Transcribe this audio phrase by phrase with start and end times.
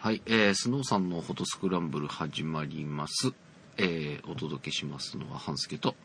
[0.00, 3.32] はい、えー、スノーさんのフォトスクランブル始まります。
[3.78, 5.96] えー、お届けしますのは、半助と。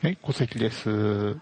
[0.00, 1.34] はい、戸籍です。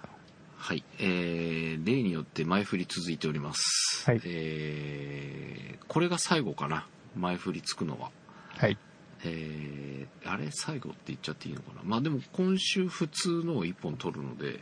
[0.56, 4.04] はい、えー、例によって前振り続いております。
[4.06, 6.86] はいえー、これが最後かな？
[7.14, 8.10] 前振りつくのは。
[8.56, 8.78] はい。
[9.24, 10.48] えー、あれ？
[10.50, 11.82] 最後って言っちゃっていいのかな？
[11.84, 14.60] まあでも今週普通のを1本取るので、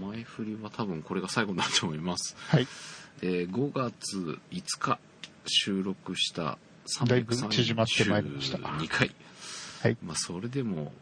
[0.00, 2.34] 前振りは多分これが最後になると思います。
[2.48, 2.66] はい。
[3.22, 4.98] えー5月5日
[5.46, 6.58] 収録した
[7.06, 9.10] だいぶ縮まってまいりました2回。
[9.82, 9.96] はい。
[10.02, 10.92] まあそれでも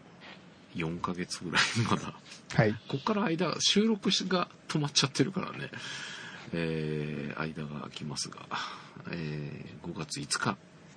[0.75, 2.15] 4ヶ月ぐらいまだ。
[2.55, 2.75] はい。
[2.89, 5.70] こっから間、収録が止まっちゃってるからね。
[6.53, 8.47] えー、間が空きますが、
[9.11, 10.56] えー、5月5日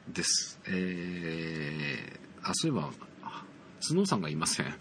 [0.10, 0.60] です。
[0.66, 2.92] えー、あ、そういえば、
[3.24, 3.44] あ
[3.80, 4.76] スノーさんがいません。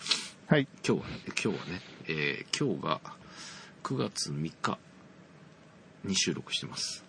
[0.47, 0.69] はい。
[0.87, 3.01] 今日はね、今日はね、えー今日が
[3.83, 4.79] 9月3日
[6.05, 7.06] に収録してます。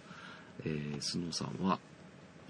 [0.66, 1.80] えー、スノーさんは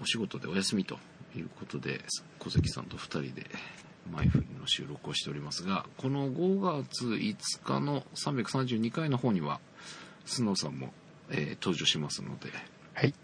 [0.00, 0.98] お仕事でお休みと
[1.36, 2.00] いうことで、
[2.38, 3.46] 小関さんと2人で
[4.12, 9.60] 前振りの収録をしておりますが、この5月5日の332回の方には、
[10.24, 10.92] スノーさんも、
[11.30, 12.50] えー登場しますので、
[12.94, 13.14] はい。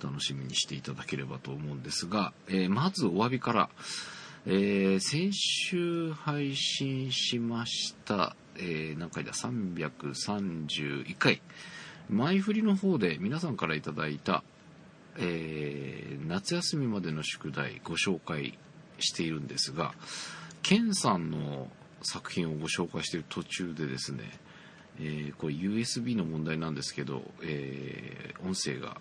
[0.00, 3.70] お楽しみにしていただければと思うんですが、えーまずお詫びから、
[4.46, 11.42] えー先週配信しました、えー何回だ、331回、
[12.10, 14.42] 前振りの方で皆さんからいただいた、
[15.18, 18.56] えー夏休みまでの宿題ご紹介
[18.98, 19.92] しているんですが、
[20.62, 21.68] ケンさんの
[22.02, 24.30] 作品をご紹介している途中でですね、
[24.98, 28.96] えーこれ USB の問題なんですけど、えー音声が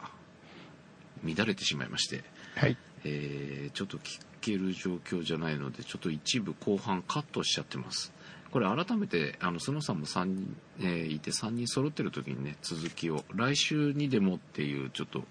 [1.23, 2.23] 乱れてしまいまして、
[2.55, 2.77] はい。
[3.05, 8.11] えーちょっと聞ける状況じゃないので、ちょっと一部後半カットしちゃってます。
[8.51, 15.23] これ改めて、あの、スノーさんも3人、えーいて3人揃ってる時にね、続きを、来週にでもっていうちょっと、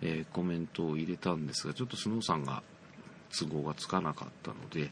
[0.00, 2.62] えーコメントを入れたんですが、ちょっとスノーさんが
[3.38, 4.90] 都合がつかなかったので、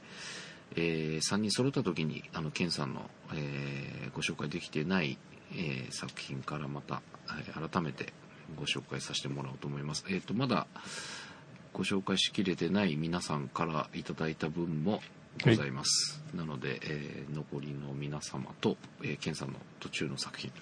[0.76, 5.16] え3人揃った時に、あの、ケンさんの、えご紹介できてない、
[5.56, 7.00] え作品からまた、
[7.48, 8.12] え改めて
[8.56, 10.04] ご紹介させてもらおうと思います。
[10.08, 10.66] えっ、と、まだ、
[11.72, 15.02] ご紹介しきれてない皆さんからいただいた分も
[15.42, 16.22] ございます。
[16.34, 20.52] なので、えー残りの皆様と、えー、ケンさんの途中の作品、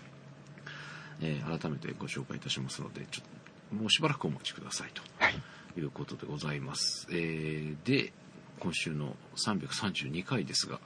[1.21, 3.29] えー改めてご紹介いたしますので、ちょっ
[3.71, 5.03] ともうしばらくお待ちくださいと。
[5.19, 5.35] はい。
[5.77, 7.07] いうことでございます。
[7.11, 8.13] えーで、
[8.61, 10.81] 今週の332回ですが、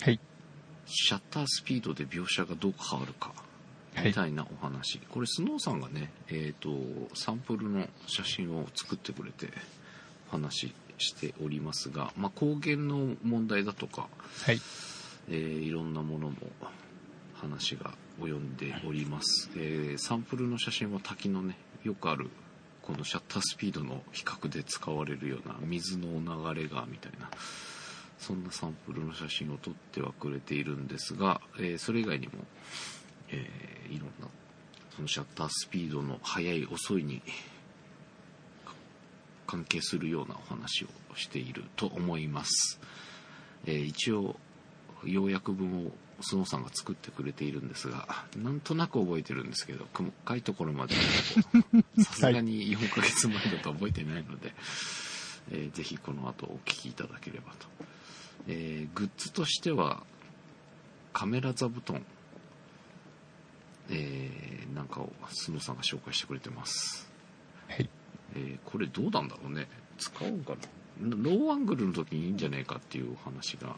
[0.00, 0.18] はい。
[0.86, 3.28] シャッタースピードで描写がどう変わるか、
[3.94, 4.98] はいみたいなお話。
[4.98, 6.70] これ、スノーさんがね、えっ、と、
[7.14, 9.48] サンプルの写真を作ってくれて、
[10.28, 14.08] お話ししておりますが、まあ、光源の問題だとか、
[14.44, 14.60] はい。
[15.28, 16.36] えーいろんなものも
[17.34, 22.30] 話が及んでおります、えーサンプルの写真は滝のねよくある
[22.82, 26.08] このシャッタースピードの比較で使われるような水の
[26.54, 27.30] 流れがみたいな
[28.18, 32.32] そんなサンプルの写真を撮ってはくれているんですが、えーそれ以外にも、
[33.30, 34.28] えーいろんな
[34.96, 37.26] そのシャッタースピードの速い遅いにか
[39.46, 42.80] 関係するようなお話をしていると思います。
[43.66, 44.36] えー一応
[45.04, 50.94] 要約文をスノーさんが作ってくれているんですがなんとなく覚えてるんですけど細かいところまで
[52.02, 54.54] さすがに4ヶ月前だと覚えてないので、
[55.50, 57.66] えーぜひこの後お聞きいただければと、
[58.48, 60.04] えーグッズとしては
[61.12, 62.02] カメラ座布団、
[63.90, 67.08] えーなんかをスノーさんが紹介してくれてます
[67.68, 67.88] はい。
[68.34, 69.68] えーこれどうなんだろうね。
[69.98, 70.56] 使おうかな。
[71.00, 73.76] ローアングルの時にいいんじゃないかっていうお話が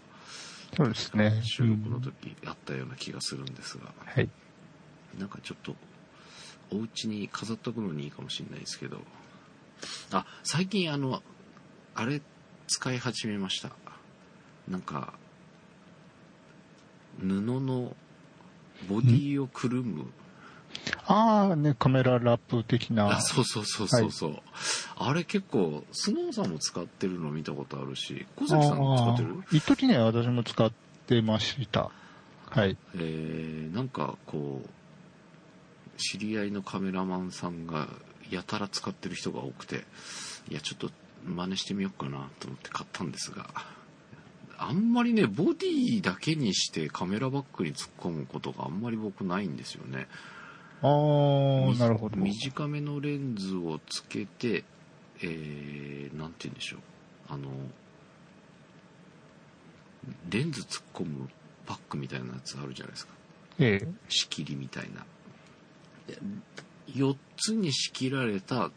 [0.76, 1.40] そうですね。
[1.42, 4.28] 収録のうん時あったような気がするんですが、はい。
[5.18, 5.74] なんかちょっと
[6.70, 8.98] お家に飾っとくのにいいかもしれないですけど。
[10.12, 11.22] あ最近あの
[11.94, 12.22] あれ
[12.66, 13.70] 使い始めました。
[14.68, 15.14] なんか
[17.20, 17.96] 布の
[18.88, 20.06] ボディをくるむ
[21.06, 23.08] ああ、ね、カメララップ的な。
[23.16, 24.40] あそうそうそうそうそう、
[24.96, 29.42] あれ結構スノーさんも使ってるの見たことあるし小崎さんも使ってる？
[29.52, 30.72] 一時ね、私も使っ
[31.06, 31.90] てました。
[32.50, 32.76] はい。
[32.94, 34.68] えーなんかこう
[35.98, 37.88] 知り合いのカメラマンさんが
[38.30, 39.84] やたら使ってる人が多くて
[40.50, 40.90] いやちょっと
[41.24, 43.46] 真似してみようかなと思って買ったんですが
[44.58, 50.06] あんまりねボディだけにしてカメラバッグに突っ込むことがあんまり僕ないんですよね
[50.82, 52.16] ああ、みなるほど。
[52.16, 54.64] 短めのレンズをつけて
[55.22, 56.80] えー、なんて言うんでしょう
[57.28, 57.48] あの
[60.28, 61.28] レンズ突っ込む
[61.64, 63.12] パックみたいなやつあるじゃないですか
[63.58, 63.88] ええ。
[64.08, 65.04] 仕切りみたいな
[66.88, 68.70] 4つに仕切られた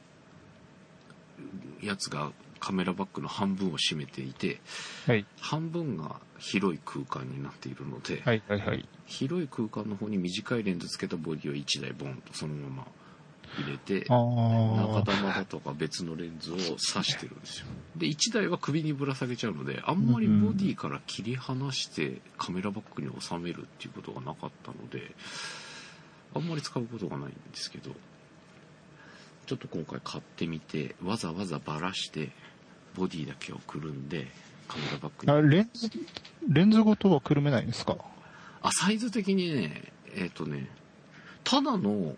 [1.82, 4.60] やつがカメラバッグの半分を占めていて、
[5.08, 5.26] はい。
[5.40, 8.86] 半分が広い空間になっているので、はいはいはい。
[9.06, 12.88] 広い空間の方に短いレンズつけたボディを1台ボンとそのまま
[13.58, 15.04] 入れて、あ中あ。
[15.04, 17.66] 玉だとか別のレンズを挿してるんですよ。
[17.96, 25.16] で、1台は首にぶら下げちゃうので、あんまりボディから切り離してカメラバッグに収めるっていうことがなかったので、
[26.36, 27.92] あんまり使うことがないんですけど、
[29.50, 32.30] ちょっと今回買ってみて、わざわざばらして、
[32.96, 34.28] ボディだけをくるんで、
[34.68, 35.90] カメラバッグにあレンズ、
[36.48, 37.98] レンズごとはくるめないんですか？
[38.62, 40.70] あ、サイズ的にね、えっ、とね、
[41.44, 42.16] ただの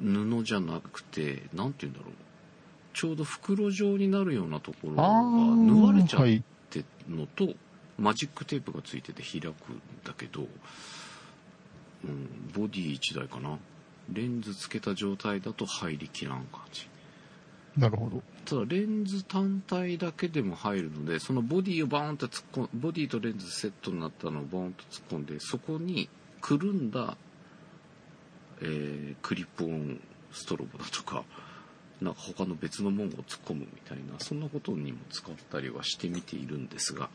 [0.00, 2.14] 布じゃなくて、なんて言うんだろう。
[2.92, 5.02] ちょうど袋状になるようなところが。
[5.10, 6.44] 縫われちゃっはい。
[6.70, 7.52] てるのと、
[7.98, 9.52] マジックテープがついてて開くん
[10.04, 10.46] だけど、
[12.04, 13.58] うん、ボディ1台かな。
[14.12, 16.88] レンズつけた状態だと入りきらん感じ。
[17.76, 18.22] なるほど。
[18.44, 26.08] ただレンズ単体だけでも入るのでそのボディをバーンと突っ込んボディとレンズセットになったのをバーンと突っ込んでそこに
[26.40, 27.16] くるんだ、
[28.60, 30.00] えークリップオン
[30.32, 31.24] ストロボだとか
[32.02, 37.08] なんか他の別のものを突っ込むみたいなそんなことにも使ったりはしてみているんですが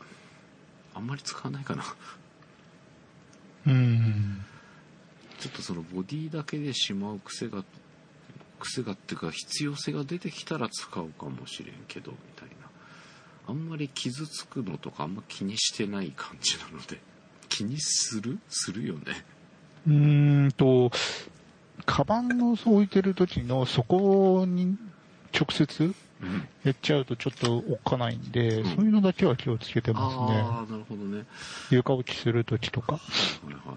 [0.94, 1.84] あんまり使わないかな
[3.66, 4.44] うん。
[5.40, 7.64] ちょっとそのボディだけでしまう癖が
[8.60, 12.68] 癖がっていうか必要性が出てきたら使うかもしれんけどみたいな。
[13.48, 17.00] あんまり傷つくのとかあんま気にしてない感じなので。
[17.48, 18.38] 気にする？
[18.48, 19.24] するよね。
[19.88, 20.92] うーんと、
[21.84, 24.76] カバンを置いてる時の底に
[25.32, 26.48] 直接うん。
[26.62, 28.76] やっちゃうとちょっとおっかないんで、うん。
[28.76, 30.40] そういうのだけは気をつけてますね。
[30.40, 31.24] ああなるほどね。
[31.70, 32.92] 床落ちする時とか。
[32.92, 33.00] は
[33.50, 33.76] いはい。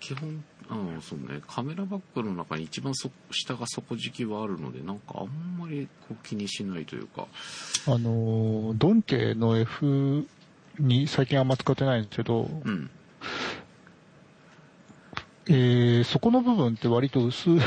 [0.00, 7.26] 基本あのそうねカメラバッグの中に一番そ下が底敷きはあるのでなんかあんまりこう気にしないというか。
[7.86, 10.26] あのー、ドン家の F
[10.78, 12.90] に最近あんま使ってないんですけど、うん。
[15.46, 17.60] えー、そこの部分って割と薄い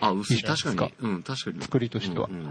[0.00, 0.42] あ薄い。
[0.42, 0.92] 確かに。
[1.00, 1.62] うん確かに。
[1.62, 2.28] 作りとしては。
[2.30, 2.50] うんうん。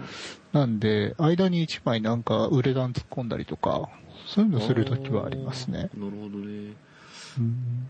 [0.54, 3.90] なんで、間に一枚なんかウレタン突っ込んだりとか、
[4.28, 5.90] そういうのするときはありますね。
[5.96, 6.46] なるほどね。
[6.46, 6.76] うん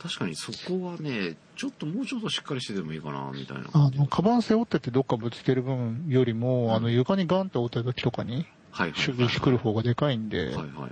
[0.01, 3.69] 確かにそこはねちょっともうちょっとしっかりしててもいいかなみたいな。
[3.73, 6.73] あの、カバン背負っててどっかぶつける分よりも、うん。
[6.73, 10.91] あの、床にガンと置いた時とかに、はいはい衝撃来る方がでかいんで、はいはいはい。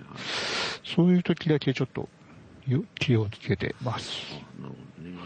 [0.95, 2.09] そういう時だけちょっと
[2.67, 4.11] よ気をつけてます。
[4.31, 5.17] あなるほどね。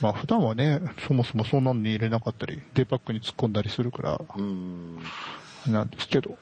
[0.00, 4.98] まあ普段はね、そもそもそんなのに入れなかったり、デパックに突っ込んだりするから、うーん。
[5.66, 6.36] なんですけど。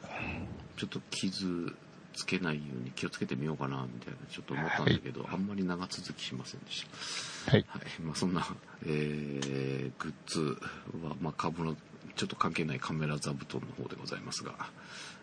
[0.76, 1.74] ちょっと傷
[2.16, 6.84] つけないように気をつけてみようかなみたいなちょっと思ったんだけど、あんまり長続きしませんでし
[7.44, 7.52] た。
[7.52, 7.64] はい。
[7.68, 8.02] はい。
[8.02, 8.44] まあ、そんな、
[8.86, 10.40] えーグッズ
[11.06, 11.76] は、まあ、株の
[12.16, 14.54] ちょっと関係ないカメラ座布団の方でございますが、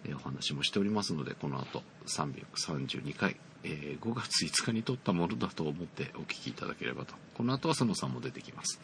[0.06, 7.16] えーお話もしておりますのでこの後332回、えー5月5日に撮ったものだと思ってお聞きいただければと。
[7.34, 8.80] この後はそのさんも出てきます。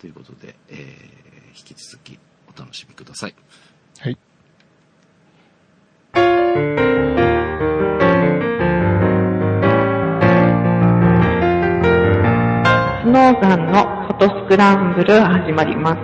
[0.00, 2.18] ということで、えー引き続き
[2.52, 3.34] お楽しみください。
[4.00, 4.18] はい。
[13.34, 15.98] スノーザンのフォトスクランブル始まります。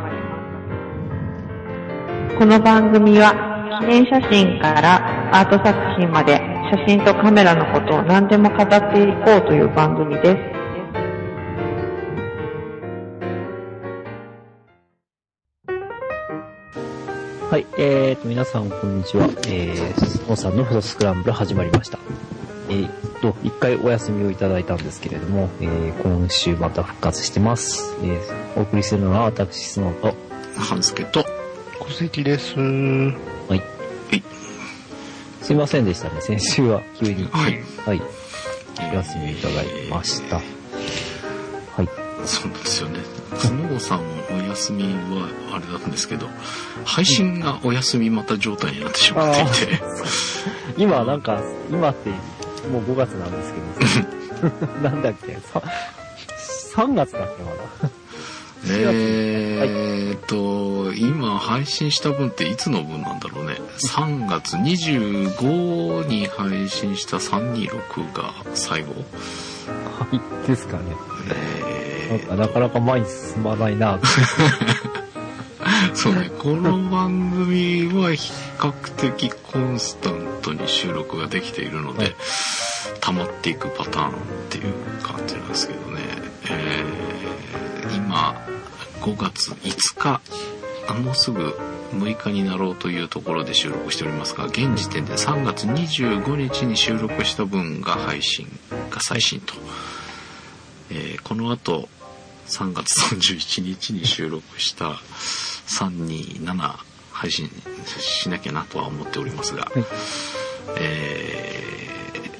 [2.37, 6.41] この番組は記念写真からアート作品まで
[6.73, 10.37] 写真とカメラのことを何でも語っていこうという番組です。
[17.49, 19.29] はい、えーと、皆さんこんにちは。
[19.47, 21.99] えー、スノーさんのフォトスクランブル始まりました。
[22.71, 27.97] えーと、一回お休みをいただいたんですけれども、えー、今週また復活してます。
[28.03, 30.15] えー、お送りするのは私、スノーと、
[30.57, 31.25] 半助と
[31.79, 32.59] 小関です。
[32.59, 33.63] はい。
[35.43, 37.29] すいませんでしたね、先週は急に。
[37.31, 38.03] はいはい。
[38.93, 40.37] お休みいただきました。
[40.37, 40.43] は
[41.83, 42.11] い。
[42.27, 43.01] そうなんですよね
[43.37, 46.29] スノーさんお休みはあれだったんですけど
[46.85, 49.83] 配信がお休みまた状態になってしまっていて
[50.77, 52.11] 今なんか、今って
[52.69, 53.55] もう5月なんです
[54.41, 55.63] けど、 なんだっけ、さ
[56.77, 57.91] 3月だっけまだ。
[58.63, 63.55] えーっと、今配信した分っていつの分なんだろうね。
[63.79, 68.93] 3月25に配信した326が最後。
[69.99, 70.85] はい、ですかね。
[72.11, 73.99] なんえかなかなか前に進まないな。
[75.89, 82.15] ー、そうね、この番組は比較的コンスタントに収録ができているので、はい。
[83.01, 84.15] 溜まっていくパターンっ
[84.51, 86.01] ていう感じなんですけどね。
[86.51, 88.35] えー、今、
[89.01, 90.21] 5月5日、
[90.89, 91.57] あもうすぐ
[91.93, 98.47] 6日になろうというところで収録しておりますが現時点で3月25日に収録した分が配信
[98.91, 99.55] が最新と、
[100.91, 101.89] えーこの後
[102.49, 104.97] 3月31日に収録した
[105.71, 106.79] 327
[107.13, 107.49] 配信
[107.99, 109.85] しなきゃなとは思っておりますが、はい。
[110.79, 112.31] えー、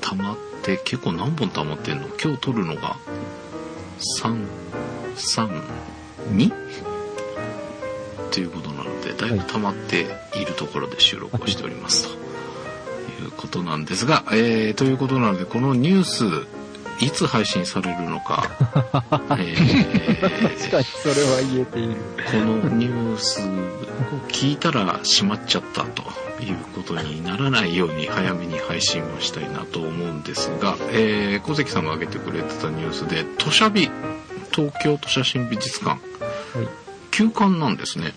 [0.00, 2.08] 溜まって結構何本溜まってんの？
[2.22, 2.96] 今日撮るのが
[4.22, 6.52] 332
[8.30, 10.06] ということなのでだいぶ溜まって
[10.36, 12.14] いるところで収録をしておりますと
[13.22, 16.24] いうことなんですが、えー、ということなのでこのニュース
[17.00, 18.50] いつ配信されるのか、
[19.38, 21.96] えー確かにそれは言えている。
[22.30, 23.44] このニュースを
[24.28, 26.02] 聞いたら閉まっちゃったと
[26.42, 33.90] いうことにならないように早めに配信をしたいなと思うんですが、えー、小関さんが挙げてくれてたニュースで、都写美、
[34.52, 36.00] 東京都写真美術館、
[37.10, 38.12] 休館なんですね。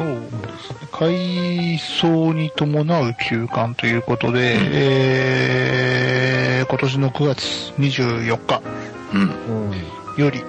[0.00, 0.16] そうで
[0.58, 0.88] すね。
[0.90, 7.42] 改装に伴う休館ということで、えー、今年の9月
[7.78, 8.62] 24日
[9.12, 9.20] うん。
[9.68, 10.22] うん。
[10.22, 10.42] より、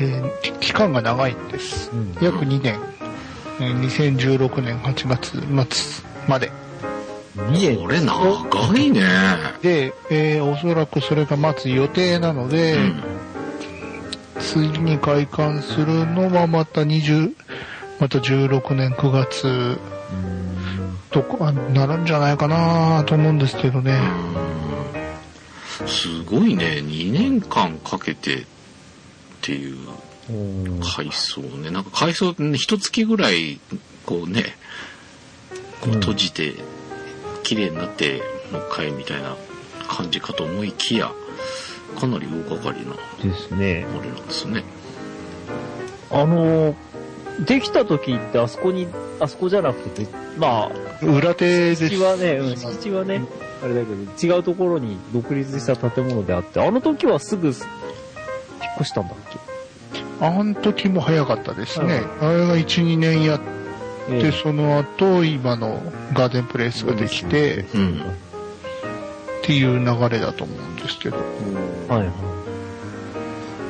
[0.00, 1.90] えー期間が長いんです。
[1.92, 2.80] うん約2年、
[3.60, 6.50] えー2016年8月末まで。
[7.36, 7.76] 2年。
[7.76, 9.02] これ長いね。
[9.60, 13.02] で、えーおそらくそれが待つ予定なので、うん。
[14.40, 17.32] 次に開館するのはまた20、
[18.00, 23.92] また16年9月うんとかなるんじゃないかなと思うんですけどね。
[23.92, 26.82] うんすごいね。
[26.84, 28.44] 2年間かけてっ
[29.40, 29.76] ていう
[30.28, 31.70] うん改装ね。
[31.70, 33.60] なんか改装ってね、一月ぐらい、
[34.04, 34.56] こうね、
[35.80, 36.54] こううん閉じて、
[37.42, 39.36] 綺麗になって、もう一回みたいな
[39.88, 41.12] 感じかと思いきや、
[41.98, 42.94] かなり大掛かりな、
[43.32, 43.86] ですね。
[43.88, 44.64] あれなんですね。
[46.10, 46.74] あの、
[47.40, 48.88] できた時ってあそこに、
[49.20, 50.70] あそこじゃなくて、ま
[51.02, 51.88] あ、裏手です。
[51.88, 53.22] 敷地はね、うん、敷地はね、
[53.62, 53.94] あれだけ
[54.26, 57.56] ど、違うところに独立した建物であって、あの時はすぐ引っ
[58.80, 59.38] 越したんだっけ？
[60.20, 62.02] あの時も早かったですね。
[62.20, 63.40] あれが1、2年やっ
[64.10, 65.82] えて、その後、今の
[66.14, 68.00] ガーデンプレイスができて、うん。
[68.00, 68.04] っ
[69.42, 71.16] ていう流れだと思うんですけど。
[71.88, 72.10] はいはい。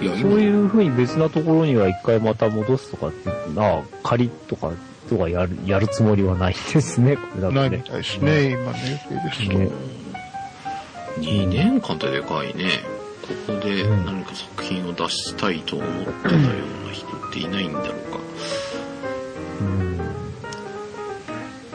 [0.00, 4.72] いや、そう今、いう風に別なところには一回また戻すとかって、まあ、仮とか、
[5.08, 7.60] とかやる、やるつもりはないですね、これだとね。
[7.60, 9.58] ないみたいですね、今の予定ですと。
[9.58, 9.68] ね
[11.20, 12.70] 2年間ってでかいね。
[13.46, 16.38] ここでうん何か作品を出したいと思ってたよ
[16.84, 18.18] うな人っていないんだろうか。
[19.60, 19.98] うん。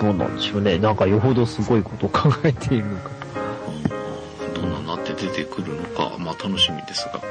[0.01, 0.79] どうなんでしょうね。
[0.79, 3.11] なんかよほどすごいことを考えているのか。
[4.55, 7.21] どんななって出てくるのか、まあ楽しみですが、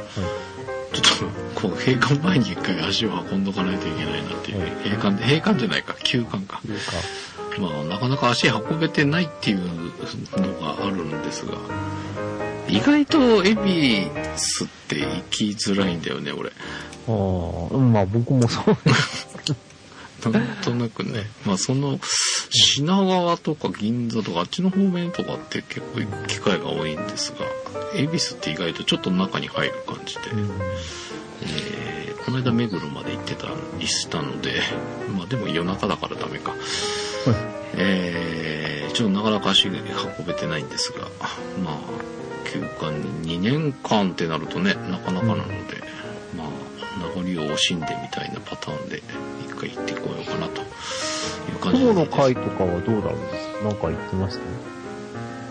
[0.93, 4.71] ちょっと、こう、閉館前に一回足を運んどかないといけないなっていう、はい。
[4.85, 6.61] 閉館で、閉館じゃないか、休館か。
[7.59, 11.59] まあ、なかなか足運べてないっていうのがあるんですが、
[12.69, 16.51] 意外とエビスって行きづらいんだよね、俺。
[16.51, 16.53] あ
[17.09, 21.99] あ、うんまあ僕もそうなんとなくね、まあその、
[22.53, 27.47] 品川とか銀座とかあっちの方面とかって結構行く機会が多いんですが、
[27.95, 30.21] 恵比寿って意外とちょっと中に入る感じで、
[31.43, 33.49] えーこの間目黒まで行ってた
[33.81, 34.61] りしたので、
[35.17, 36.55] まあでも夜中だからダメか。
[37.75, 39.79] えーちょっとなかなか足が
[40.19, 41.09] 運べてないんですが、
[41.65, 41.77] まあ、
[42.45, 46.02] 休館に2年間ってなるとね、なかなかなので、まあ、
[47.03, 49.03] 名残を惜しんでみたいなパターンで
[49.47, 52.11] 一回行ってこようかなという感じ友です。
[52.11, 53.65] の会とかはどうなるんですか？
[53.65, 54.41] なんか言ってました？
[54.41, 54.45] ね。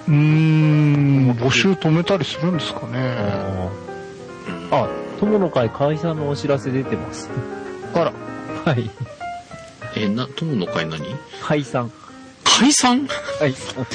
[0.08, 3.16] うーん、募集止めたりするんですかね。
[4.72, 4.88] あ
[5.20, 7.30] 友の会解散のお知らせ出てます。
[7.94, 8.14] あら、
[8.66, 8.90] はい。
[9.96, 11.04] え、な、友の会何？
[11.42, 11.92] 解散。
[12.44, 13.08] 解散？
[13.38, 13.86] 解散。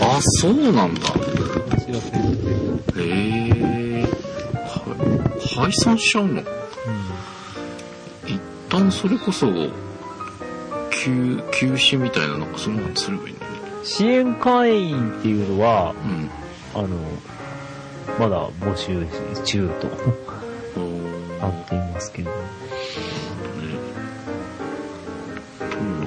[0.00, 1.00] あ、そうなんだ。
[1.10, 3.04] お知らせ出てる。
[3.04, 4.06] へえ。
[4.06, 4.84] か
[5.56, 6.42] 解散しちゃうの？
[6.42, 6.46] 一
[8.68, 9.46] 旦それこそ、
[10.90, 13.84] 休、休止みたいな、なんかそんなのすればいいのに。
[13.84, 16.30] 支援会員っていうのは、うん。
[16.74, 16.88] あの、
[18.18, 19.06] まだ募集
[19.44, 19.88] 中と
[21.40, 22.30] なっていますけど、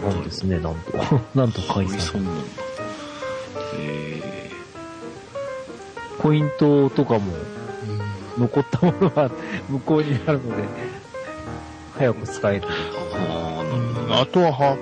[0.01, 0.91] なんですね、なんと。
[1.36, 2.24] なんと解散。
[2.24, 2.44] なんだ。
[3.77, 4.51] え
[6.20, 7.34] ポイントとかも
[8.38, 9.32] 残ったものは
[9.70, 10.63] 無効になるので、
[12.01, 12.67] 早く使える。
[12.67, 14.81] ー、あとは発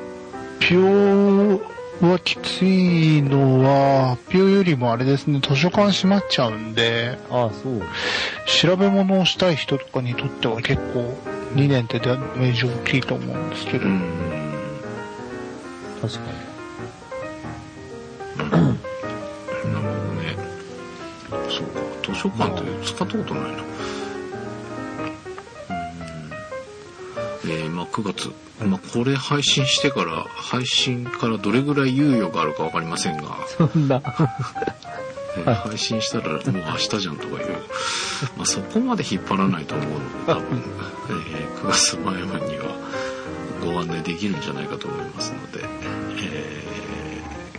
[0.74, 1.62] 表
[2.06, 7.82] はきついのは、発表よりもあれですね、図書館閉まっちゃうんで、ああ、そう。
[8.46, 11.14] 調べ物をしたい人とかにとっては結構
[11.56, 13.86] 2年ってダメージ大きいと思うんですけど。
[13.86, 14.02] うん。
[16.02, 16.20] 確か
[18.38, 20.38] なるほどね。
[21.50, 22.14] そうか。
[22.14, 23.70] 図書館って使ったことないな。
[27.50, 28.32] えー、まあ9月。
[28.64, 33.28] まあこれ配信してから、配信からどれぐらい猶予があるかわかりませんが、に。
[33.58, 34.02] そんな。
[35.38, 37.50] えー配信したらもう明日じゃんとかいう、
[38.36, 40.64] まあそこまで引っ張らないと思うので、多分、
[41.10, 42.76] えー9月前までには
[43.64, 46.70] ご案内できるんじゃないかと思いますので、えー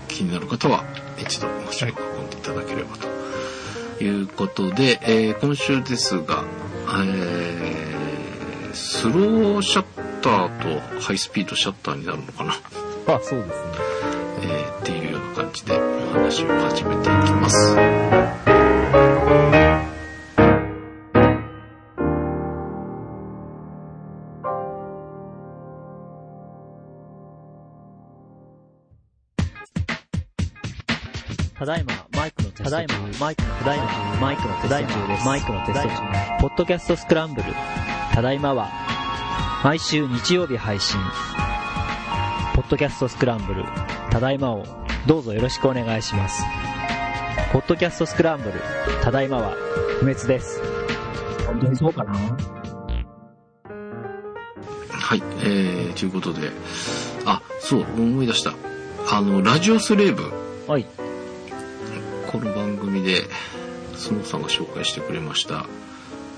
[0.08, 0.84] 気になる方は
[1.18, 6.44] 一度足を運んでいただければということで、えー今週ですが、
[6.88, 7.79] えー
[8.80, 9.84] スローシャッ
[10.22, 13.54] ターとハイスピードシャッターになるのかな、あ、そうですね。
[14.42, 17.76] えーっていうような感じでお話を始めていきます。
[31.58, 35.26] ただいま、マイクのテストただいま、マイクの、ただいま、マイクのテスト中です。
[35.26, 36.38] マイクのテスト中。
[36.40, 37.52] ポッドキャストスクランブル。
[38.12, 38.68] ただいまは、
[39.64, 41.00] 毎週日曜日配信。
[42.54, 43.64] ポッドキャストスクランブル。
[44.10, 44.64] ただいまを、
[45.06, 46.42] どうぞよろしくお願いします。
[47.52, 48.60] ポッドキャストスクランブル。
[49.02, 49.52] ただいまは、
[50.00, 50.60] 不滅です。
[51.46, 52.14] 本当にそうかな？
[54.90, 56.50] はい、えー、ということで、
[57.26, 58.52] あ、そう、思い出した。
[59.10, 60.30] あの、ラジオスレーブ、
[60.70, 60.86] はい。
[62.30, 63.22] この番組で、
[63.94, 65.66] スノーさんが紹介してくれました、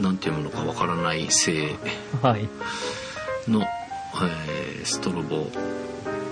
[0.03, 1.77] なんていうものかわからない性
[2.21, 2.49] はい。
[3.49, 5.51] の、えー、ストロボを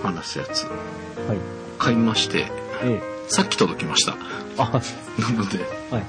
[0.03, 1.37] 話すやつ、はい。
[1.79, 2.47] 買いまして、
[2.83, 3.01] ええ。
[3.29, 4.17] さっき届きました。
[4.57, 4.81] あ、
[5.17, 5.59] なので、
[5.89, 6.05] はい。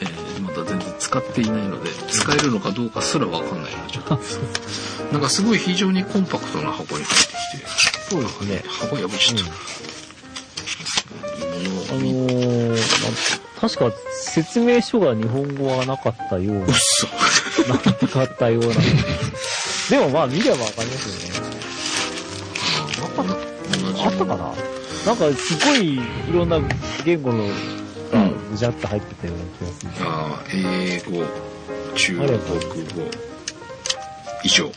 [0.00, 4.20] えーまだ全然使っていないので、使えるのかどうかすらわかんないな、ちょっと。
[5.12, 7.28] なんかすごい非常にコンパクトな箱に入ってき
[7.60, 7.66] て、
[8.10, 8.64] そうですね。
[8.68, 9.52] 箱破しちゃった。
[11.34, 12.78] あの物を見ー、ま
[13.60, 13.90] 確か
[14.36, 17.06] 説明書が日本語はなかったようなうっ、そ。
[17.72, 18.68] なかったような。
[19.88, 21.46] でもまあ見ればわかりますよね。
[23.82, 24.52] 同じあったかな？
[25.06, 26.00] なんかすごいい
[26.34, 26.60] ろんな
[27.02, 27.52] 言語のが
[28.50, 29.92] ぐじゃっと入ってたような気がする。
[30.06, 31.24] あー英語、
[31.94, 32.36] 中国語、
[34.44, 34.70] 以上。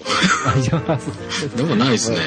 [1.57, 2.17] でもないですね。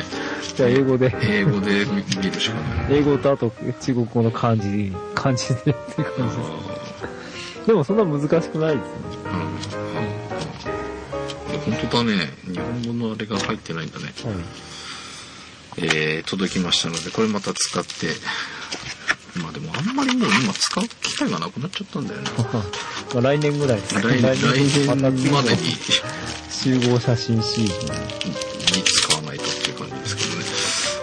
[0.54, 2.98] じゃあ英語で、英語で見見るしかない。
[2.98, 5.74] 英語とあと中国語の漢字、漢字でって感
[6.28, 6.71] じです。
[7.62, 8.94] あでもそんな難しくないですね。
[9.24, 10.12] ーうんうん
[11.64, 12.28] 本当だね。
[12.44, 14.04] 日本語のあれが入ってないんだね。
[14.06, 14.34] はい。
[15.78, 18.08] えー、届きましたので、これまた使って、
[19.40, 22.30] まあでもあんまりもう今使う機会がなくなっちゃったんだよね。
[23.14, 25.76] まあ来年ぐらいです来来年までに
[26.50, 28.52] 集合写真シーズン。
[28.72, 30.44] に使わないとっていう感じですけどね。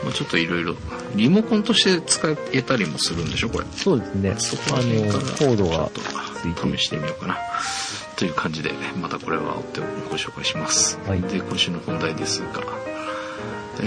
[0.04, 0.76] まあちょっといろいろ、
[1.16, 3.66] リモコンとして使えたりもするんでしょ、これ。
[3.76, 4.36] そうですね。
[4.38, 5.92] そこあの、ら辺からコードが
[6.44, 7.38] 試してみようかな。
[8.16, 8.72] という感じで、
[9.02, 11.00] またこれは追ってご紹介します。
[11.08, 12.48] はいで、今週の本題ですが、
[13.82, 13.84] え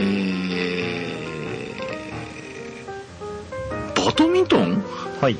[3.94, 4.82] ー、バドミントン？
[5.20, 5.36] はい。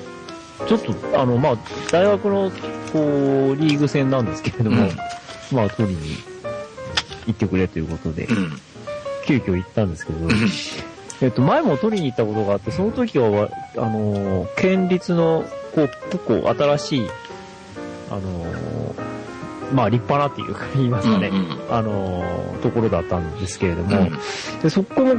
[0.68, 1.58] ちょっと、あの、まあ、
[1.90, 2.52] 大学の、
[2.92, 3.00] こ
[3.52, 4.96] う、リーグ戦なんですけれども、うん
[5.56, 6.16] まあ、取りに
[7.26, 8.60] 行ってくれということでう、ん。
[9.26, 10.28] 急遽行ったんですけど、
[11.20, 17.10] えっと、前も取りに行ったことがあって、その時はわ、あのー、県立の、こう、結構新しい、
[18.10, 24.18] あのー、まあ、立派なっていうか、言いますかね、うんうんあのー、ところだったんですけれども、うん
[24.62, 25.14] で、そこも、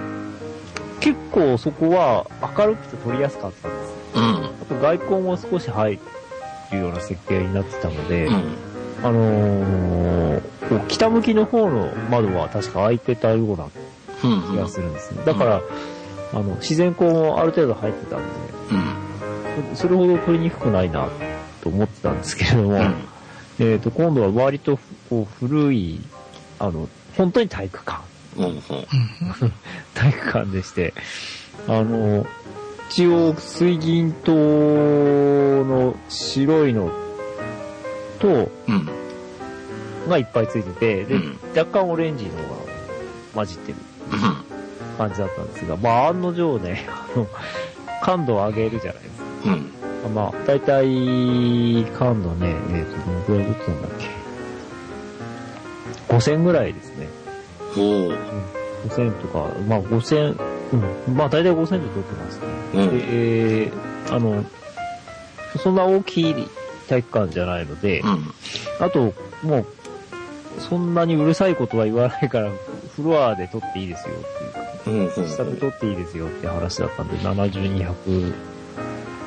[1.00, 3.94] 結構そこは明るくて取りやすかったんです。
[4.16, 4.24] うん。
[4.24, 6.00] あと外光も少し入
[6.72, 8.36] るような設計になってたので、うん。
[9.04, 13.66] あのーこう北向きの方の窓は確か開いてたような
[14.24, 14.42] うん。
[14.56, 15.24] 気がするんですね。
[15.26, 15.62] だから、
[16.34, 18.26] あの、自然光もある程度入ってたんで、
[18.72, 19.03] うん。
[19.76, 21.10] そそれほど取りにくくないな
[21.62, 22.96] と思ってたんですけれども、うん。
[23.60, 26.02] えっ、と、今度は割とこう古い、
[26.60, 28.02] あの、本当に体育館。
[29.94, 30.94] 体育館でして、
[31.68, 32.26] あの、
[32.90, 36.92] 一応水銀灯の白いの
[38.20, 38.90] と、うん。
[40.10, 42.44] がいっぱいついてて、で、うん若干オレンジのが
[43.36, 43.78] 混じってる
[44.12, 44.98] うん。
[44.98, 47.28] 感じだったんですが、まあ案の定ね、あの、
[48.02, 49.33] 感度を上げるじゃないですか。
[49.46, 50.14] うん。
[50.14, 54.08] まあ、だいたい感度ね、えっ、と、どのくらい出てたんだっけ
[56.14, 57.08] ？5000ぐらいですね。
[57.74, 58.18] ほう。
[58.88, 60.38] 5000とか、まあ5000、
[61.08, 62.46] うん、まあ大体5000で取ってますね。
[62.74, 62.98] うん。
[62.98, 63.06] で、
[63.66, 64.46] えーあの、
[65.62, 66.48] そんな大きい
[66.88, 68.34] 体育館じゃないので、うん。
[68.80, 69.66] あと、もう、
[70.60, 72.52] そんなにうるさいことは言わないから、
[72.96, 78.53] フロアで撮っていいですよっていうか、ほうほう下で撮っていいですよって話だったんで、70、200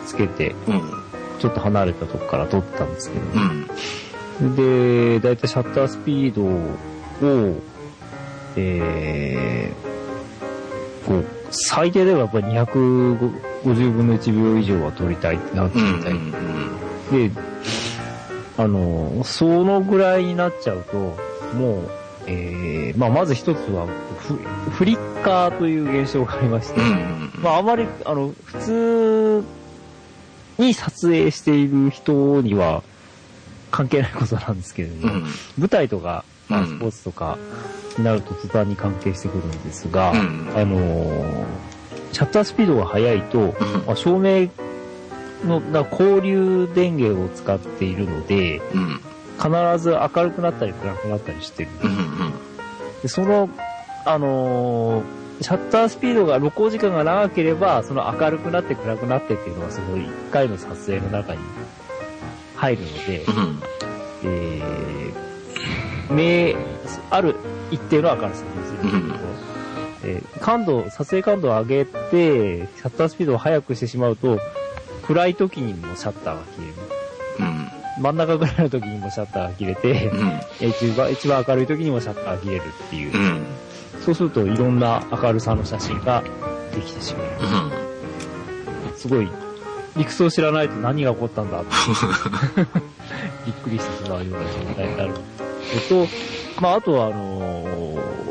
[0.07, 1.07] つけて、うん。
[1.39, 3.25] ちょっと離れたとこから撮ったんですけど、
[4.41, 4.57] うん。
[4.57, 7.61] で、だいたいシャッタースピードを、
[8.57, 15.83] えー、こう、最低ではやっぱり250分の1秒以上は撮りたいってなってい。
[15.83, 16.15] う
[17.15, 17.31] ん。
[17.35, 17.41] で、
[18.59, 20.97] あの、そのぐらいになっちゃうと、
[21.55, 21.91] もう、
[22.27, 23.87] えー、まあまず一つは、
[24.19, 24.35] フ
[24.71, 27.33] フリッカーという現象がありまして、うん。
[27.43, 29.45] まああまり、あの、普通
[30.59, 32.83] に撮影している人には
[33.71, 35.25] 関係ないことなんですけれども、うん。
[35.59, 37.39] 舞台とか、まあうんスポーツとか
[37.99, 41.45] になると途端に関係してくるんですが、うんあのー
[42.13, 43.53] シャッタースピードが速いと、うん
[43.87, 44.49] まあ、照明
[45.45, 49.01] のだ交流電源を使っているので、うん。
[49.37, 51.71] 必ず明るくなったり暗くなったりしてる。
[51.83, 52.33] うん。
[53.03, 53.51] でその、
[54.07, 61.41] あのーシャッタースピードが、録音時間が長ければ、その明るくなって暗くなってっていうのが、その一回の撮影の中に
[62.57, 63.63] 入るので、うん。
[64.25, 66.59] えー、明、
[67.11, 67.37] ある
[67.71, 69.21] 一定の明るさにするところ、
[70.05, 71.91] えー感度、撮影感度を上げて、
[72.77, 74.39] シャッタースピードを速くしてしまうと、
[75.07, 76.75] 暗い時にもシャッターが切れる。
[77.41, 78.03] うん。
[78.03, 80.41] 真ん中ぐらいの時にもシャッターが切れて、うん。
[81.13, 83.17] 一番明るい時にもシャッターが切れるっていうう。
[83.17, 83.47] ん。
[84.07, 86.23] そうするといろんな明るさの写真が
[86.73, 88.97] できてしまう。
[88.97, 89.29] すごい、
[89.97, 91.71] 理屈を知らないと何が起こったんだって
[93.45, 95.17] びっくりしてしまうような状態になるの
[95.89, 96.09] と、
[96.61, 98.27] まあ、あとは、あのー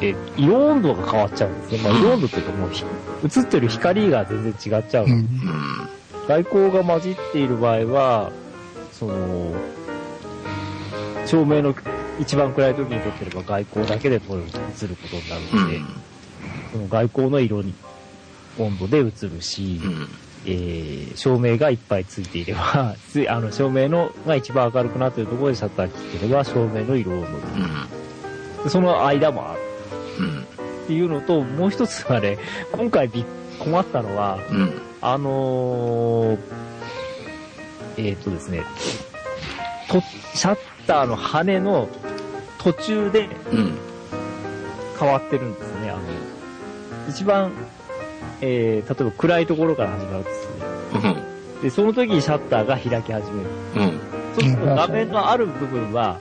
[0.00, 1.78] え、色温度が変わっちゃうんですね。
[1.78, 2.84] まあ、色温度っていうかもうひ、
[3.24, 5.06] 映ってる光が全然違っちゃう。
[6.28, 8.30] 外光が混じっている場合は、
[8.92, 9.54] その、
[11.24, 11.74] 照明の
[12.18, 15.80] 一番暗い時に撮ってれば外光だけで撮る、映ることになるので、
[16.72, 17.74] その外光の色に、
[18.58, 20.08] 温度で映るし、うん。
[20.46, 27.20] えー、照明がいっぱいついていれば、 つあの、照明のが一番明るくなっているところでシャッター切ってれば、照明の色温
[28.56, 29.60] 度でその間もある
[30.18, 30.40] うん。
[30.40, 32.38] っていうのと、もう一つはね、
[32.72, 33.10] 今回
[33.58, 34.72] 困ったのは、うん。
[35.00, 36.38] あのー、
[37.98, 38.64] えーっとですね、
[39.88, 40.00] と、
[40.34, 41.88] シャッターの羽の
[42.58, 43.78] 途中でうん。
[44.98, 45.90] 変わってるんですね。
[45.90, 46.00] あの、
[47.08, 47.52] 一番、
[48.40, 50.66] えー、例えば暗いところから始まるんですね。
[51.56, 51.62] うん。
[51.62, 53.50] で、その時にシャッターが開き始める。
[53.76, 54.00] うん。
[54.34, 56.18] そうすると画面のある部分は、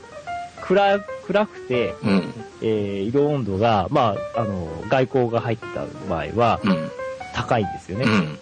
[0.62, 2.34] 暗、暗くて、うん。
[2.62, 6.92] えー、色温度が、まあ、あの、外光が入った場合はうん。
[7.34, 8.06] 高いんですよね。
[8.06, 8.40] うん。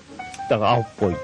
[0.50, 1.14] だから青っぽい。
[1.14, 1.18] うん。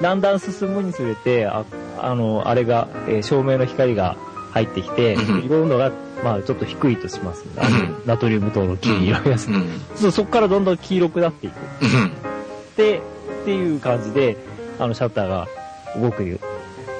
[0.00, 1.64] だんだん進むにつれて、あ
[1.98, 4.16] あの、あれが、えー照明の光が
[4.52, 7.44] 入ってきて、うん色温度が、まあ、ちょっと低いとします。
[7.56, 9.48] あのうんナトリウム糖の黄色いやつ。
[9.48, 9.66] うん。
[9.96, 11.54] そうそこからどんどん黄色くなっていく。
[11.82, 12.12] うん。
[12.76, 14.36] で、っていう感じで、
[14.78, 15.46] あの、シャッターが
[16.00, 16.40] 動く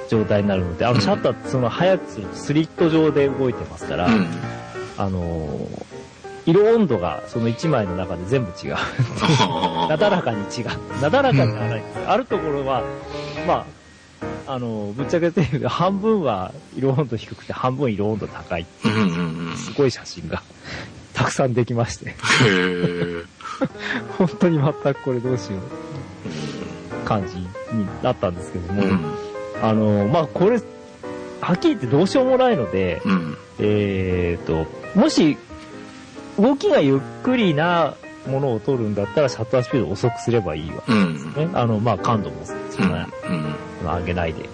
[0.09, 4.27] 状態になるので、あの、うんシャッターってその早くするとスリット状で動いてますから、うん。
[4.97, 5.94] あのー
[6.45, 8.75] 色温度がその1枚の中で全部違う。
[9.89, 11.01] なだらかに違う。
[11.01, 11.83] なだらかにはない。
[12.07, 12.83] あるところは、
[13.47, 13.65] ま
[14.47, 18.67] あ、あの、ぶっちゃけて言うと半分は色温度低くて半分色温度高い。
[18.83, 19.47] うん。
[19.47, 19.57] うん。
[19.57, 20.43] すごい写真が
[21.13, 22.15] たくさんできまして。
[24.17, 27.47] 本当に全くこれどうしよう感じに
[28.03, 28.99] なったんですけども、うん。
[29.61, 30.59] あの、まあ、これ、
[31.41, 33.37] はっきり言ってどうしようもないので、うん。
[33.59, 34.67] えーと、
[34.99, 35.37] もし、
[36.39, 37.95] 動きがゆっくりな
[38.27, 40.83] ものを撮るんだったらシャッタースピードを遅くすればいいわ。
[40.87, 41.33] うん。
[41.33, 43.55] ね、あの、まあ、感度もそんな、うん。
[43.85, 44.49] 上げないで。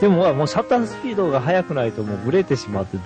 [0.00, 2.98] でも、まあもうシャッタースピードが速くないともうブレてしまって、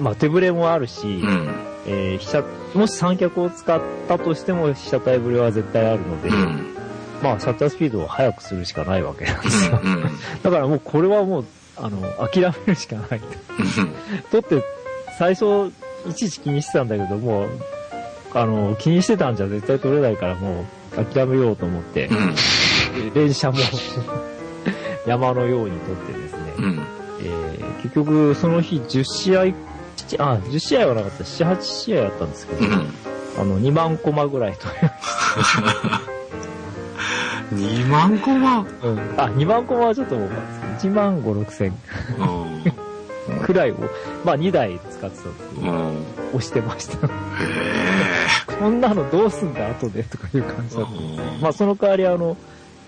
[0.00, 1.54] まあ、手ブレもあるし、うん。
[1.86, 6.74] えー被写もし三脚を使ったとしても被写体ブレは絶対あるので、うん。
[7.22, 9.80] まあ、シャッタースピードを速くするしかないわけなんですよ。
[9.82, 10.02] うん。
[10.42, 11.44] だからもうこれはもう、
[11.76, 13.20] あの、諦めるしかない。
[14.30, 14.62] 撮って、
[15.18, 15.72] 最初、
[16.08, 17.48] いちいち気にしてたんだけど、もう、
[18.34, 20.64] あの、気にしてたんじゃ絶対撮れないからも
[20.96, 22.34] う、諦めようと思って、うん。
[23.14, 23.58] 連射も
[25.06, 26.80] 山のように撮ってですね、うん。
[27.22, 29.54] えー結局その日10試合、7
[30.18, 32.72] あ、10試合はなかった、7、8試合あったんですけど、うん。
[33.38, 34.66] あの、2万コマぐらいと、
[37.54, 38.66] 2万コマ？
[38.82, 40.30] うん、あ、2万コマはちょっともう、
[40.78, 41.72] 1万5、6千
[42.18, 42.62] うん。
[43.46, 43.76] くらいを、
[44.24, 46.04] まあ2台使ってたんですけど、うん。
[46.34, 47.06] 押してました。
[47.06, 47.10] へ
[48.58, 50.92] こんなのどうすんだ後でとかいう感じえだった。
[51.40, 52.36] まあその代わりあの、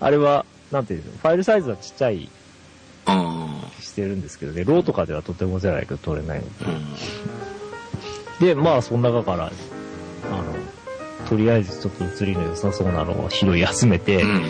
[0.01, 2.29] あれは、なんていうの、ファイルサイズはちっちゃい、
[3.07, 3.61] うん。
[3.81, 8.45] してるんですけどね、ローとかではとてもじゃないけど撮れないのうん。
[8.45, 8.53] で。
[8.53, 9.49] で、まあ、その中から、あ
[10.29, 10.43] の、
[11.27, 14.43] とりあえずちょっと映りの良さそうなのを拾い集めて、うん。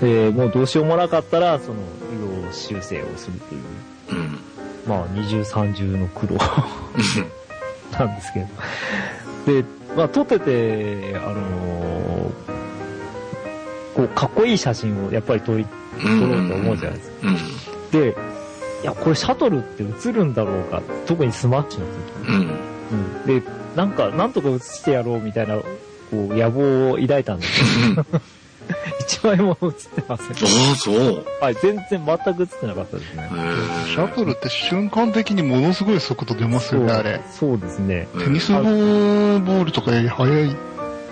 [0.00, 1.80] で、もうどうしようもなかったら、その、
[2.12, 3.62] 色修正をするという、
[4.10, 4.47] うん。
[4.88, 6.38] まあ、二重三重の苦労
[7.92, 8.46] なんですけど。
[9.62, 12.32] で、まあ、撮ってて、あの
[13.94, 15.66] こう、かっこいい写真をやっぱり撮り、
[16.00, 17.16] 撮ろうと思うじゃないですか。
[17.28, 17.90] うん。
[17.90, 18.16] で、
[18.82, 22.28] いや、これシャトルって映るんだろうか、特にスマッチの時。
[22.28, 22.58] うん。
[23.26, 23.40] うん。
[23.40, 23.46] で、
[23.76, 25.64] なんか、なんとか映してやろうみたいな、こ
[26.12, 28.06] う、野望を抱いたんですけど、
[29.08, 30.26] 一枚も映ってません。
[30.28, 31.24] ああ、そう。
[31.40, 33.22] はい、全然全く映ってなかったですね。
[33.22, 37.22] へシャトルって瞬間的にものすごい速度出ますよね、あれ。
[37.30, 38.06] そうですね。
[38.14, 38.24] え。
[38.24, 40.56] テニスボールとかより速い。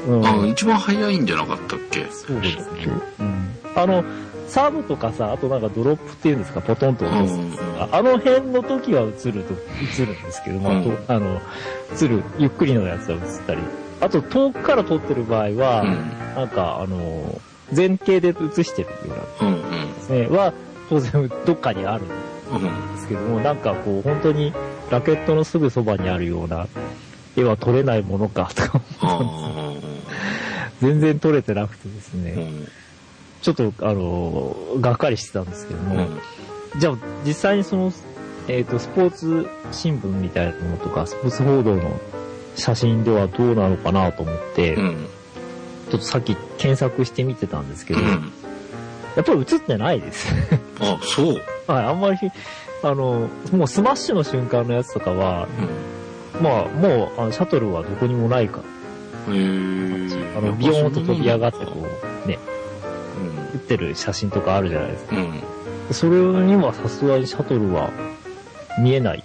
[0.08, 0.26] うん。
[0.26, 2.06] あ、一番早いんじゃなかったっけ？
[2.10, 2.86] そうですね。
[3.18, 3.48] うん。
[3.74, 4.04] あの、
[4.46, 7.34] サーブとかさ、あとなんかドロップっていうんですか、ポトンと落とす。
[7.80, 11.40] ああの辺の時は映ると、映るんですけども、あとうんあの、
[12.00, 13.60] 映る、ゆっくりのやつは映ったり。
[14.00, 16.10] あと遠くから撮ってる場合は、うん。
[16.36, 17.40] なんかあの、
[17.74, 19.54] 前傾で映してるようなうん。
[19.54, 19.94] うん。
[19.94, 20.52] ですね、は、
[20.88, 22.94] 当然どっかにあるんうん。
[22.94, 24.52] ですけども、なんかこう、本当に
[24.90, 26.68] ラケットのすぐそばにあるような
[27.36, 29.20] 絵は撮れないものか、とか、あ
[30.80, 32.18] 全然撮れてなくてですあ。
[32.18, 32.68] うね、ん。
[33.40, 36.20] ちょっと、あの、がっかりしてたんですけども、うん。
[36.78, 37.92] じゃあ、実際にその、
[38.48, 42.00] えっ、と、スポーツ新聞みたいなものとか、スポーツ報道の
[42.54, 44.76] 写真ではどうなのかなと思って、
[45.90, 45.98] ちょうん。
[45.98, 48.32] っとさっき検索してみてたんですけど、やうん。
[49.20, 50.28] っぱり映ってないです。
[50.80, 51.26] あ、そう。
[51.66, 52.18] はい、あんまり、
[52.82, 55.48] あの、もうスマッシュの瞬間のやつとかは、
[56.38, 56.42] うん。
[56.44, 59.36] まあ、もう、あのシャトルはどこにもないかへえ。
[60.36, 61.86] あの、ビヨーンと飛び上がってこ
[62.24, 62.38] う、ね、
[63.52, 65.16] う打ってる写真とかあるじゃないですか。
[65.16, 65.18] ん。
[65.18, 65.42] うん。
[65.92, 66.10] それ
[66.44, 67.90] にはさすがにシャトルは
[68.78, 69.24] 見えない。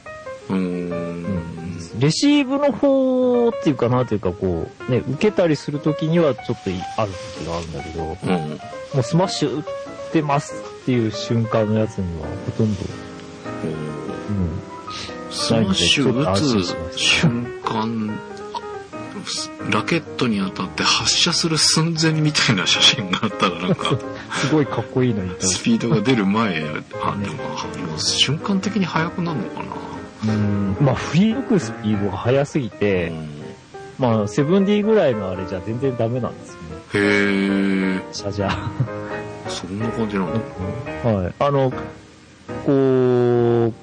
[0.56, 2.00] うーん。
[2.00, 9.00] レシーブの方っていうかなというかこう、ね、受けたりするときにはちょっといある時があるんだけど、もうん。
[9.00, 9.64] うスマッシュ打っ
[10.12, 12.82] てますっていう瞬間のやつにはほとんど、
[13.64, 14.60] うん。
[15.32, 18.20] スマッシュ打つす瞬間、
[19.70, 23.98] ラケットに当たって発射する寸前みたいな写真があったらなんか、
[24.34, 25.46] すごいかっこいいのにと。
[25.46, 26.64] スピードが出る前、
[27.02, 27.44] あ、でも、
[27.88, 29.91] もう瞬間的に速くなるのかな？
[30.28, 30.78] うん。
[30.80, 33.42] まあ、振り抜くスピードが速すぎて、うん
[34.02, 36.70] まあ、セブンディぐらいのあれじゃ全然ダメなんですよね。
[36.96, 38.50] へえ、車じゃ。
[39.48, 41.10] そんな感じなんだ。
[41.10, 41.34] はい。
[41.38, 41.76] あの、こ
[42.68, 43.74] う、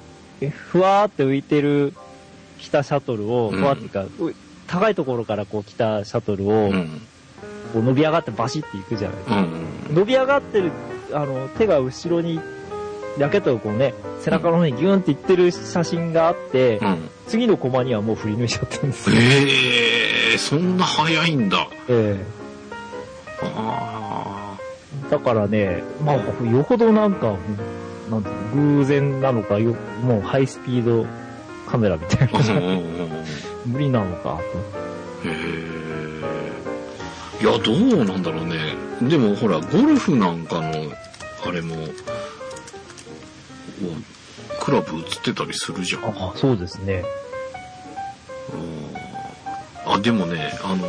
[0.41, 1.93] えふわーって浮いてる
[2.57, 4.09] 来たシャトルを、うんふわっていうか、う
[4.67, 7.01] 高いところからこう来たシャトルを、うん。
[7.71, 9.37] こう伸び上がってバシっていくじゃないですか。
[9.37, 9.95] うん。
[9.95, 10.71] 伸び上がってる、
[11.13, 12.41] あの、手が後ろに、
[13.19, 17.09] ラケットがこうね、背中の方にギューンっていってる写真があって、うん。
[17.27, 19.15] 次のコマにはもう振り抜いちゃってるんですよ。
[19.19, 21.67] ええ、そんな速いんだ。
[21.87, 22.25] え
[23.41, 24.57] あ
[25.07, 27.35] えだからね、まあ、よほどなんか、
[28.09, 31.05] なんて偶然なのか、よ、もうハイスピード
[31.67, 32.39] カメラみたいな、
[33.65, 34.39] 無理なのか
[35.23, 35.29] へえ。
[37.41, 38.57] いや、どうなんだろうね。
[39.01, 40.91] でもほら、ゴルフなんかの、
[41.47, 41.77] あれも、お
[44.59, 46.01] クラブ映ってたりするじゃん。
[46.01, 46.33] と。
[46.33, 47.03] あ、そうですね。
[49.85, 50.87] あ、でもね、あの、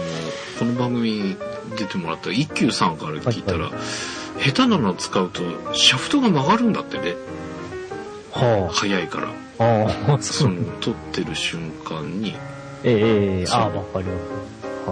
[0.58, 1.36] この番組
[1.76, 3.72] 出てもらった一休さんから聞いたら、はい
[4.40, 5.42] 下手なの使うと、
[5.74, 7.14] シャフトが曲がるんだってね。
[8.32, 9.28] は速いから。
[9.58, 12.34] あ、ああ、その、撮ってる瞬間に、
[12.82, 14.12] ええええそうああ、わかりま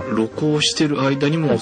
[0.03, 0.11] す。
[0.11, 1.59] 録音してる間にもはい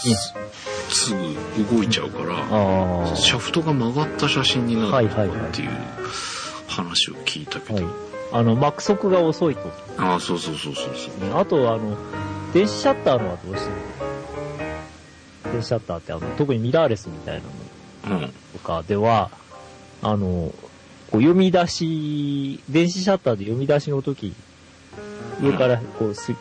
[0.96, 5.70] すすぐ動いちゃうから、あシャフトが曲がった写真になるはいはいはいっていう
[6.68, 7.84] 話を聞いたけあ、ど。
[7.86, 7.94] はい。
[8.32, 9.70] あの、マック速が遅いと。
[9.98, 11.38] ああ、そうそうそうそうそう。
[11.38, 11.96] あと、あの、
[12.52, 13.68] 電子シャッターのはどうして
[15.44, 15.52] る？
[15.52, 17.42] 電子シャッターってあの、特にミラーレスみたい
[18.08, 18.32] なのうん。
[18.52, 19.30] とかでは、
[20.02, 20.52] あの、
[21.10, 24.34] こう読み出し、電子シャッターで読み出しの時、
[25.40, 26.34] 上からこうす、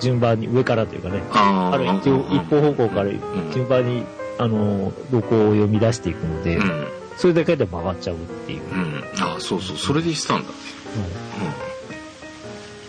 [0.00, 4.04] 順番に、上からというかね、ある一応一方方向からん順番に、
[4.38, 6.88] あの、動向を読み出していくので、うん。
[7.16, 8.62] それだけで曲がっちゃうっていう。
[8.72, 9.04] うん。
[9.20, 9.76] ああ、そうそう。
[9.76, 10.54] それでしたんだね。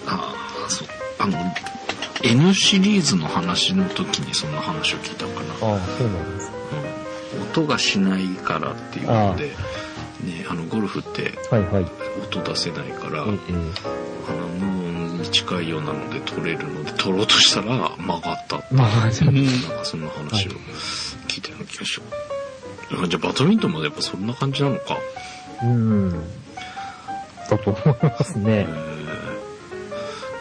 [0.05, 0.13] うん。
[0.13, 0.33] あ
[0.65, 0.87] あ、そう。
[1.19, 1.37] あの、
[2.23, 5.73] N シリーズの話の時にそんな話を聞いたのかな。
[5.73, 6.51] ああ、そうなんです。
[7.35, 7.41] うん。
[7.43, 11.85] 音がしないからっていうので、ね、あの、ゴルフってはいはい。
[12.23, 14.12] 音出せないから、えええあの無音
[15.23, 20.51] に近いようなので取れるので取ろうとしたら曲がったってえまあ、じゃなんかそんな話を
[21.27, 23.03] 聞いたような気がします。
[23.03, 24.97] あじゃあバドミントンもやっぱそんな感じなのか。
[25.61, 26.11] あうん。
[27.49, 28.67] だと思いますね。
[28.69, 28.93] えー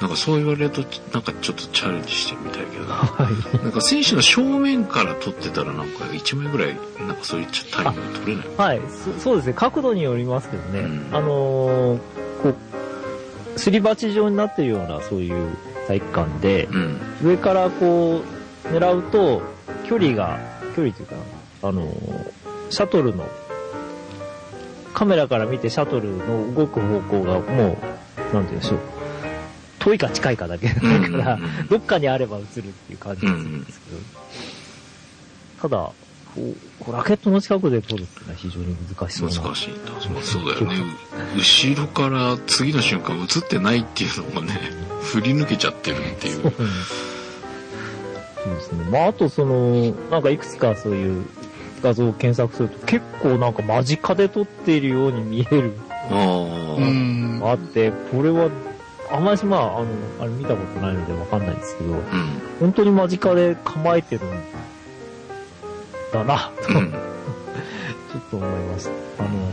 [0.02, 2.94] なんかそう言われると、なんかちょっとチャレンジしてみたいけどな。
[2.96, 3.62] はい。
[3.62, 8.46] なんか選手の正面から撮ってたらなんか1枚ぐらい、なんかそういうタイミング取れない。
[8.56, 9.52] はい、そそうですね。
[9.52, 10.80] 角度によりますけどね。
[10.80, 11.98] うんあのー
[12.42, 12.56] こう、
[13.56, 17.00] すり鉢状になってるような、そういう体育館で、うん。
[17.22, 18.22] 上からこ
[18.64, 19.42] う、狙うと、
[19.84, 20.38] 距離が、
[20.74, 21.16] 距離というか、
[21.62, 22.32] あのー
[22.70, 23.26] シャトルの、
[24.94, 27.78] カメラから見てシャトルの動く方向がもう、なんて
[28.32, 28.80] 言うんでしょう。
[29.78, 31.38] 遠いか近いかだけだかうんうんうんら、
[31.68, 33.98] どっかにあれば映るっていう感じがするんですけど。
[35.60, 36.11] ただ、こう
[36.90, 39.34] ラケットの近くで撮るっていうのは非常に難しそうな。
[39.34, 39.92] 難しいんだ。
[39.92, 40.76] まあそうだよね。
[41.34, 44.58] う後ろから次の瞬間映ってないっていうのがね、
[45.02, 46.42] 振り抜けちゃってるっていう。
[46.42, 46.48] そ
[48.50, 48.84] うですね。
[48.90, 51.24] まあ、あとその、なんかいくつかそういう
[51.82, 55.74] 画像を検索すると結構なんか間近で撮っているように見える
[56.10, 58.50] ああって、これは、
[59.10, 59.86] あんまりまあ、あの、
[60.20, 62.00] あれ見たことないのでわかんないですけど、うん。
[62.60, 64.22] 本当に間近で構えてる
[66.22, 66.88] んだな、と、ちょうん。
[66.88, 66.92] っ
[68.30, 69.24] と思いました。
[69.24, 69.52] あの、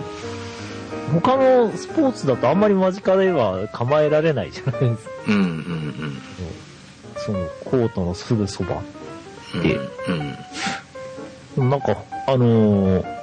[1.22, 5.12] 他のスポーツだとあんまり間近では構えられないじゃないですか。
[5.28, 5.36] うん。
[5.36, 6.22] うん。
[7.16, 8.82] その、コートのすぐそば。
[9.56, 9.62] うん。
[9.62, 10.36] でうん。
[11.56, 13.20] でもなんか、あのー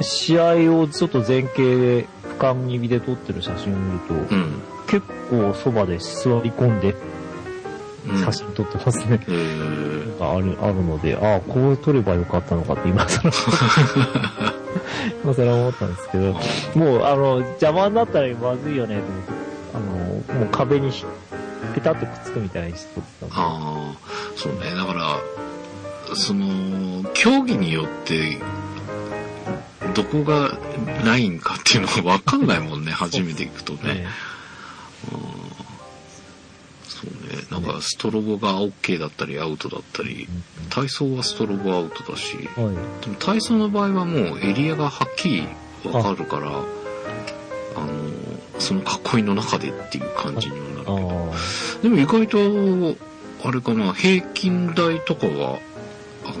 [0.00, 0.44] 試合
[0.78, 4.62] をちょっと前景で俯瞰気味で撮ってる写真を見ると、うん。
[4.86, 6.98] 結構そばで座り込んでうん。
[8.24, 9.20] 写真撮ってますね。
[9.28, 9.98] えー。
[10.18, 13.30] がある、あるので、ああ、こう撮ればよかったのかって今更、
[15.24, 16.32] 今更思ったんですけど、
[16.74, 19.32] もう、あの、邪魔になったらまずいよね、と思って、
[19.74, 21.04] あの、もう壁にひ
[21.74, 23.34] ペタッとくっつくみたいにして撮ってたんで。
[23.36, 23.96] ああ、
[24.36, 24.58] そうね。
[24.74, 28.38] だから、その、競技によって、
[29.94, 30.58] どこが
[31.04, 33.94] ラインかっていうのがわかんないもんね、 初めて行くとね。
[33.94, 34.06] ね
[37.00, 37.44] そうね。
[37.50, 40.28] なんか、ストロボが OK だったり、アウトだったり、
[40.68, 42.44] 体操はストロボアウトだし、はい。
[42.46, 45.48] でも体操の場合はもうエリアがはっきり
[45.84, 48.08] わかるから、あの、
[48.58, 51.32] その囲いの中でっていう感じにはなるけあど。
[51.32, 51.82] あ。
[51.82, 52.96] でも意外と、
[53.44, 55.60] あれかな、平均台とかは、
[56.24, 56.36] あの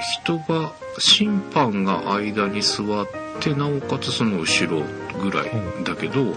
[0.00, 3.06] 人が、審判が間に座っ
[3.40, 4.82] て、なおかつその後ろ
[5.22, 5.50] ぐらい
[5.84, 6.34] だけど、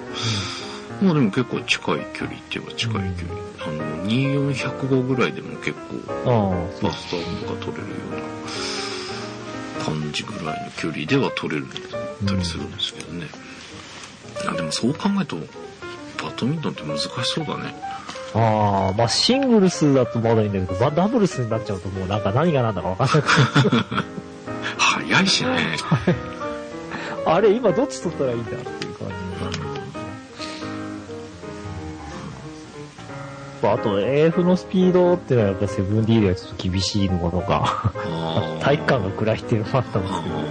[1.01, 3.41] まあでも結構近い距離って言えば近い距離。
[3.63, 5.95] あの、2405ぐらいでも結構、
[6.81, 11.67] バスタームが取れるような感じぐらいの距離では取れる
[12.25, 13.27] たりするんですけどね。
[14.47, 15.37] あでもそう考えると、
[16.23, 17.75] バドミントンって難しそうだね。
[18.33, 23.85] ああ、まあシングルスだとまだいいんだけど、ばダブルスになっちゃうともうなんか何が何だかわかんなくなる。
[24.77, 25.77] 早いしね。
[27.25, 28.90] あれ、今どっち取ったらいいんだっていう
[33.69, 37.93] あと AF のスピードっていうのはやっぱ 7D ではちょっと厳しいのかとか、
[38.61, 40.43] 体育館が暗いっていうのもあったんですけど、あ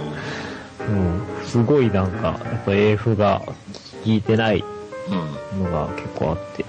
[0.89, 3.53] うん、すごいなんか、やっぱ AF が効
[4.05, 4.63] いてない。
[5.57, 6.65] のが結構あって、う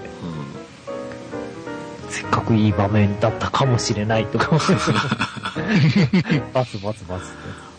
[2.09, 4.49] せっかくいい場面だったかもしれないとか。
[4.49, 4.73] 思って、
[6.53, 7.72] バツバツバツって。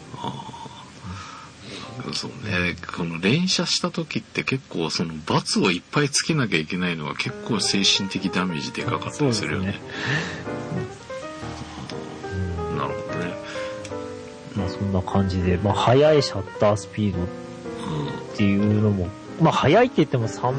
[2.11, 2.15] ん。
[2.15, 2.77] そうね。
[2.97, 9.79] この連射した時って結構その罰をいっぱいつけなきゃいけないのは結構精神的ダメージでかかったりするよね。
[12.69, 13.35] うんなるほどね。
[14.57, 17.27] まあそんな感じで、まあ速いシャッタースピードっ
[18.37, 19.09] ていうのも、
[19.41, 20.55] まあ速いって言っても3、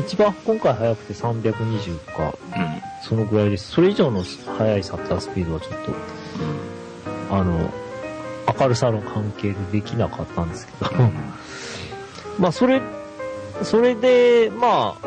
[0.00, 2.62] 一番今回速くて320か、うん。
[2.62, 2.82] うん。
[3.02, 3.70] そのぐらいです。
[3.70, 4.24] それ以上の
[4.56, 5.70] 速いシャッタースピードはちょっ
[7.28, 7.70] と、あの、
[8.58, 11.12] 明るさの関係でできなかったんですけど、うん。
[12.38, 12.80] まあそれ、
[13.62, 15.06] それで、まあ、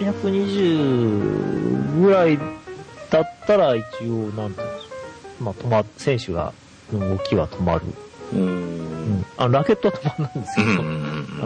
[0.00, 2.38] 320ぐらい
[3.10, 4.94] だったら一応、なんていうんですか、
[5.40, 6.52] まあ止ま、選手が、
[6.92, 7.82] の動きは止まる。
[8.32, 8.40] うん。
[8.40, 9.26] うん。
[9.36, 10.68] あの、ラケットは止まらないんですけど、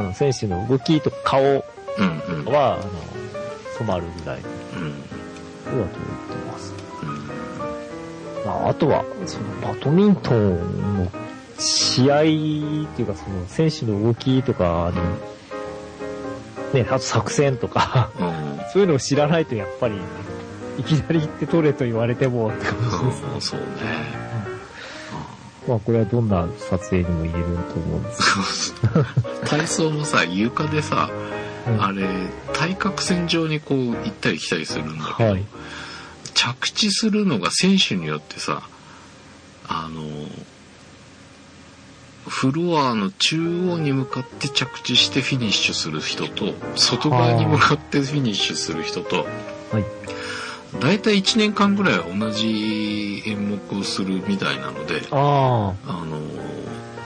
[0.01, 1.65] あの、選手の動きとか顔。
[2.47, 2.93] は、あの、
[3.79, 4.45] 止まるぐらいう
[4.79, 5.05] ん。
[5.65, 5.99] は止まって
[6.47, 6.52] ます。
[8.45, 11.13] まあ、あとは、そのバドミントンの
[11.59, 14.93] 試合っていうか、その選手の動きとか、
[16.73, 18.61] ね、あと作戦とか、うん。
[18.73, 19.97] そういうのを知らないとやっぱり、
[20.79, 23.29] いきなり行って取れと言われてもって感じですね。
[23.35, 23.67] うんそうね。
[25.69, 28.75] まあこれはどんな撮影にも入れると思うんです
[29.47, 31.09] 体操もさ、床でさ、
[31.65, 31.85] けど。
[31.85, 32.05] あれ、
[32.53, 35.45] 対角線上にこう行ったり来たりするんだけど、はい。
[36.35, 38.63] 着地するのが選手によってさ、
[39.69, 40.03] あの、
[42.27, 49.27] フロアの中央に向かって着地してフィニッシュする人と外側に向かってフィニッシュする人と
[49.73, 49.85] はい。
[50.81, 56.19] 大体1年間ぐらいは同じ演目をするみたいなのでああの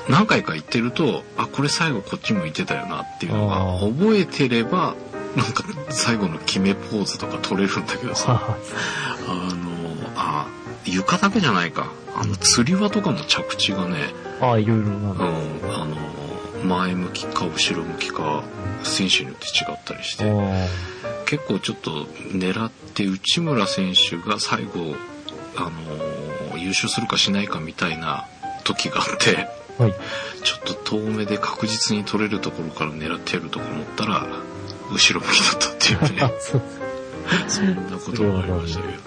[0.08, 4.94] 何回か言ってるとあこれ最後こっち向いてたよなっていうのが覚えてれば
[5.36, 8.16] なんか最後の決めポーズとか取れるんだけどあ。
[8.16, 8.56] さは
[9.28, 9.66] あの
[10.16, 10.48] あ
[10.86, 13.96] 床だけじゃないかあの釣り輪とかも着地がね、
[14.40, 15.22] ああ、いろいろなうんん、
[15.74, 15.96] あの
[16.64, 18.44] 前向きか後ろ向きか
[18.82, 20.68] 選手によって違ったりしてあ
[21.26, 21.90] 結構ちょっと
[22.32, 24.94] 狙って内村選手が最後
[25.56, 25.70] あ
[26.50, 28.26] の優勝するかしないかみたいな
[28.64, 29.82] 時があってあ。
[29.82, 29.94] はい。
[30.42, 34.26] ちょっと遠目で確実に取れるところから狙ってやるとか思ったら
[34.92, 36.30] 後ろ向きだったっていうね あ、
[37.48, 39.02] そんなこともありましたけど。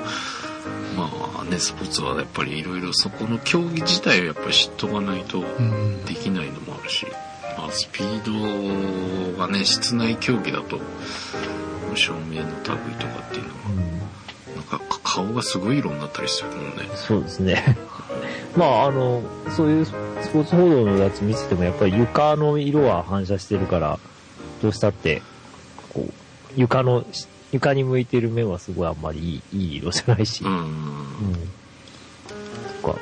[0.97, 1.09] ま
[1.41, 6.05] あね、スポーツはやっぱりいろいろそこの競技自体をやっぱり知っとかないとうん。
[6.05, 7.05] できないのもあるし、
[7.57, 10.79] まあスピードがね、室内競技だと、
[11.95, 14.55] 照明の類とかっていうのは、うん。
[14.55, 16.89] なんか顔がすごい色になったりするもんね。
[16.95, 17.77] そうですね。
[18.57, 19.23] まあ、あの、
[19.55, 19.91] そういうス
[20.33, 23.99] ポーツ報道のやつ見てても、やっぱり床の色は反射してるから、
[24.61, 25.21] どうしたって、
[25.93, 26.13] こう、
[26.55, 27.05] 床の、
[27.51, 30.43] 床に向いてる面はすごいあんまりいいいい色じゃないし。
[30.43, 30.53] ううん。
[30.53, 30.59] ん。
[32.81, 32.99] とか、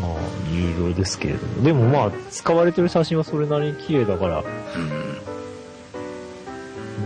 [0.00, 0.12] まあ、
[0.54, 1.62] いろいろですけれども。
[1.62, 5.14] でもまあ、使われてる写真はそれなりに綺麗だから、うん。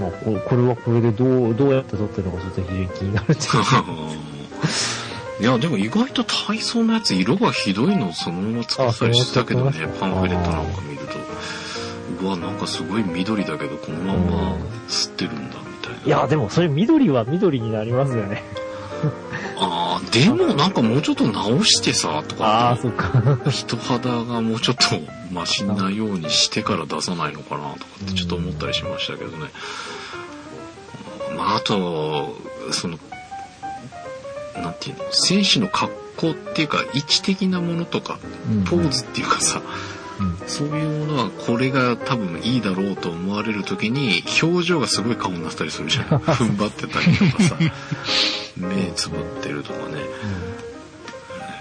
[0.01, 3.45] まあ、ここれはこれでどう、どうやって撮ってるのかちょっと非常に気になるっていう。
[5.41, 11.28] いや、でも意外と体操のやつ色がひどいのをそのまま使ったりしてたけどねパンフレットなんか見ると。
[12.21, 14.57] うわ、なんかすごい緑だけど、このまんま
[14.89, 15.99] 吸ってるんだ、みたいな。
[16.05, 18.43] いや、でもそれ緑は緑になりますよね。
[19.61, 23.51] ああ、でもなんかもうちょっと直してさ、とああ、かそっか。
[23.51, 24.83] 人肌がもうちょっと
[25.33, 29.51] マシなようにしてから出さないのかな、とかってちょっと思ったりしましたけどね。
[31.37, 32.37] まあ、あと、
[32.73, 32.99] その、
[34.57, 38.19] なんていうの、選手の格好っていうか、位置的なものとか、
[38.69, 39.98] ポーズっていうかさ、うん。
[40.47, 46.05] そういうものはこれが多分いいだろうと思われる時に表情がすごい顔になったりするじゃん。
[46.19, 47.57] 踏ん張ってたりとかさ。
[48.57, 50.03] 目つぶってるとかね。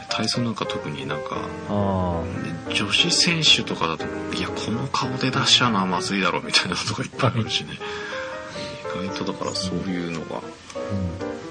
[0.09, 1.37] 体操なんか特になんか
[1.69, 2.23] あ
[2.73, 4.05] 女子選手とかだと
[4.35, 7.77] いやこの顔で出しちゃなまずいだろみたいなのとかいっぱいあるしね。
[9.03, 10.37] 意外とだからそういうのが。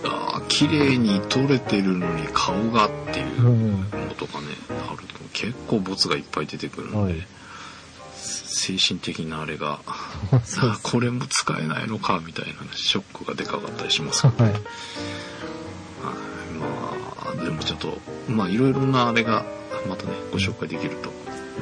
[0.04, 0.08] あ。
[0.08, 3.46] ああ綺麗に撮れてるのに顔がっていう。
[3.46, 3.86] うん。
[4.16, 4.46] とかね
[4.88, 7.26] あると結構ボツがいっぱい出てくるので、はい。
[8.16, 9.80] 精神的なあれが
[10.32, 14.52] あこれも使えないのかみたいなショックがでかかったりしますけど、 はい。
[14.52, 14.62] はい
[16.58, 16.66] ま
[17.40, 17.98] あでもちょっと
[18.28, 19.44] まあいろいろなあれが
[19.88, 21.10] またねご紹介できると、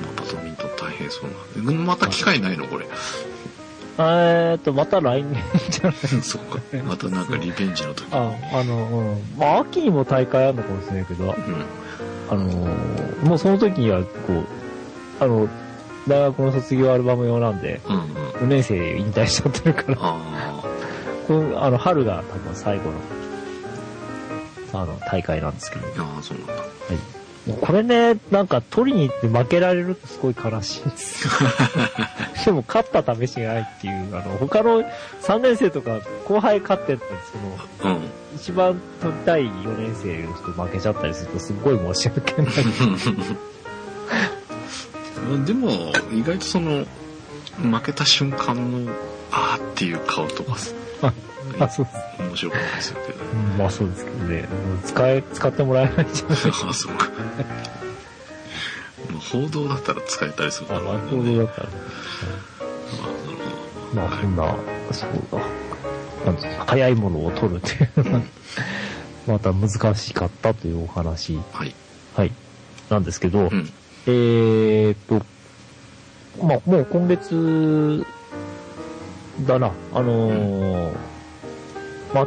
[0.03, 2.67] まあ、バドミントン大変そうなまた機会ないの？
[2.67, 2.87] これ。
[3.97, 5.41] えーっと、また来年
[5.71, 6.59] じゃないそっか。
[6.85, 9.39] またなんかリベンジの時あ、あの、うん。
[9.39, 11.35] まあ、秋にも大会あるのかもしれないけど、うん
[12.35, 14.45] あのーもうその時には、こう、
[15.21, 15.49] あの、
[16.07, 18.03] 大学の卒業アルバム用なんで、うんうん。
[18.43, 20.63] 4年生引退しちゃってるから、あ
[21.27, 22.99] このあの、春が多分最後の、
[24.83, 26.55] あの、大会なんですけど、ーあーそうなんだ。
[27.47, 31.33] もうこれね、なんか取りに行って負けられるとすごい悲しいんですよ。
[32.47, 34.83] でも勝った試しがないっていう、あの、他の
[35.23, 37.05] 3年生とか後輩勝ってって、
[37.81, 38.03] その、うん
[38.37, 42.55] 一番取りたい4年生の人負けちゃったりするとすごい申し訳ない。
[45.47, 45.71] でも
[46.13, 46.85] 意外とその
[47.63, 48.55] 負けた瞬間
[48.87, 48.93] の
[49.31, 50.73] あーっていう顔とかさ
[51.59, 51.97] あ、そうです。
[52.23, 53.25] 面白かったでするけどね。
[53.33, 54.43] うんまあそうですけどね。
[54.43, 54.49] もう
[54.85, 57.11] 使え、使ってもらえないじゃないああそうか
[59.11, 61.37] まあ報道だったら使えたりするだあ、ろうなるほね。
[61.37, 61.69] どだったら。
[63.95, 64.57] まあそんな、
[64.93, 65.39] そうだ。
[66.25, 68.25] なん早いものを取るっていうのが、
[69.27, 71.75] また難しかったというお話、はい
[72.15, 72.33] はい、
[72.91, 73.73] なんですけど、うん
[74.07, 75.25] えーっと、
[76.45, 78.05] まあ、もう今月
[79.47, 81.15] だな、あのー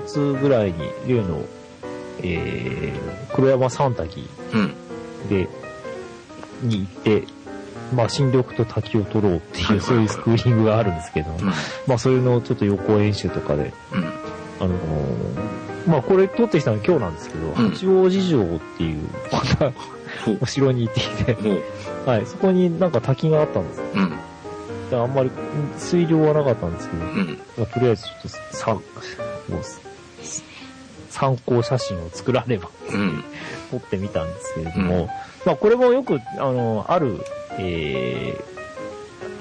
[0.08, 1.42] 末ぐらいに例の、
[2.22, 4.76] えー、黒山三滝うん
[5.30, 5.48] で、
[6.62, 7.24] に行って、
[7.94, 11.46] まあ、新緑と滝を取ろうっていう、そういうスクーリングがあるんですけど、うん。
[11.88, 14.06] まあ、それのちょっと予行演習とかで、うん。
[14.60, 15.58] あのー
[15.88, 17.54] まあ、これ撮ってきたの今日なんですけど、ん。
[17.54, 19.72] 八王子城っていう、また、
[20.42, 21.38] お城に行ってきて、
[22.06, 23.86] はい、そこになんか滝があったんですよ。
[24.92, 27.40] あんまりうん水量はなかったんですけど、うん。
[27.58, 28.84] まあとりあえずちょっとさ、もう、
[31.10, 33.24] 参考写真を作らればうん。
[33.72, 35.08] 撮ってみたんですけれども、うん。
[35.46, 37.20] まあこれもよく、あの、ある、
[37.60, 38.44] え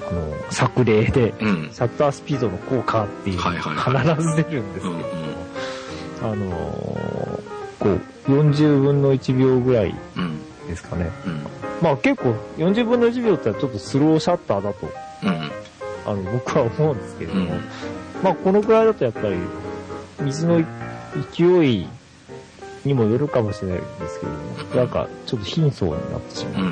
[0.01, 1.69] ー、あの、作例で、うん。
[1.71, 5.01] シャッタースピードの効果っていう必ず出るんですけうん。
[5.01, 5.13] ども、
[6.23, 10.39] あのーこう、40分の1秒ぐらいうん。
[10.67, 11.09] ですかね。
[11.25, 11.45] うん。
[11.81, 14.89] まあ結構、40分の1秒ってのはちょっとスローシャッターだと、
[15.23, 15.51] うん。
[16.05, 17.61] あの、僕は思うんですけれども、うん
[18.23, 19.35] まあこのくらいだとやっぱり、
[20.21, 20.63] 水の
[21.31, 21.87] 勢い
[22.83, 26.71] にもよるかもしれないんですけれども、なんかちょっと貧相になってしまう。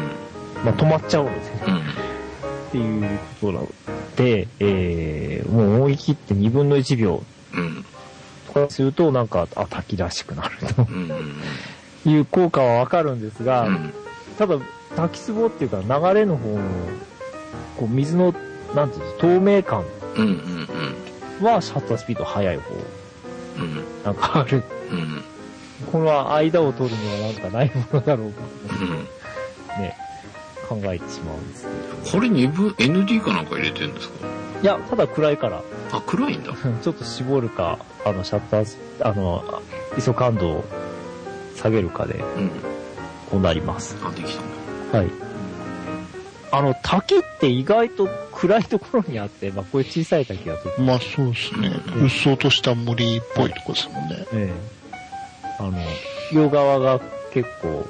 [0.71, 0.77] うん。
[0.77, 1.63] まあ止まっちゃうんですよね。
[1.67, 1.77] うん。
[1.79, 3.67] っていうことなの
[4.15, 7.85] で、えー、もう思い切って2分の1秒うん。
[8.47, 10.87] とかすると、なんか、あ、滝らしくなると。
[12.09, 13.93] いう効果はわかるんですが、うん。
[14.37, 14.57] ただ、
[14.95, 16.61] 滝壺っていうか流れの方の、
[17.77, 18.33] こう、水の、
[18.75, 19.83] なんていうの、透明感
[20.15, 20.27] うん。
[21.39, 21.45] うん。
[21.45, 22.61] はシャッタースピード速い方、
[23.59, 23.83] うん。
[24.03, 24.63] なんかある。
[24.91, 25.23] うん。
[25.91, 28.41] この間を取るにはなんかないものだろうか
[29.79, 29.97] ね、
[30.67, 31.67] 考えてしまうんです
[32.05, 34.27] けこれ2分 ND かなんか入れてるんですか？
[34.61, 34.61] ど。
[34.61, 35.61] いや、ただ暗いから、
[35.91, 36.53] あ、暗いんだ。
[36.81, 39.61] ちょっと絞るか、あの、シャッタース、あの、
[39.95, 40.65] ISO 感度を
[41.55, 42.49] 下げるかで、うん。
[43.29, 43.95] こうなります。
[44.03, 44.45] あ、できたん
[44.91, 44.99] だ。
[44.99, 45.07] はい。
[46.51, 51.79] あの、滝って意外と暗いところにあって、まあ、こういう小さい滝だと、まあそうですね。
[51.95, 54.25] うんうっそうとした森っぽいとこですもんね。
[54.33, 54.75] ええ
[55.59, 55.73] あの、
[56.33, 56.99] 両側が
[57.33, 57.85] 結構、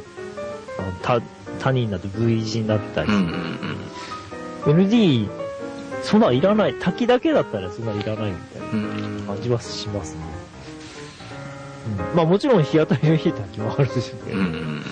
[0.80, 1.22] あのた
[1.60, 3.26] 谷になって V 字になったりうん。
[3.26, 3.30] う
[4.62, 4.78] して、ん。
[4.78, 5.30] ND、
[6.02, 9.24] そんないらない、滝だけだったらそんないらないみたいなうん。
[9.28, 10.22] 感じはしますね。
[11.88, 14.46] うん、まあもちろん日当たりのいい滝もあるでしょうけど、うん。
[14.46, 14.86] ううんん。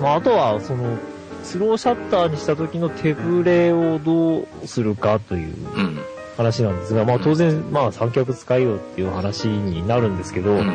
[0.00, 0.98] まああとは、その、
[1.42, 6.00] スローシャッターにした時の手ぶれをどうするかといううん。
[6.36, 10.72] 話なんですが、まあ当然、まあ三脚使いようっていう話になるんですけど、うん。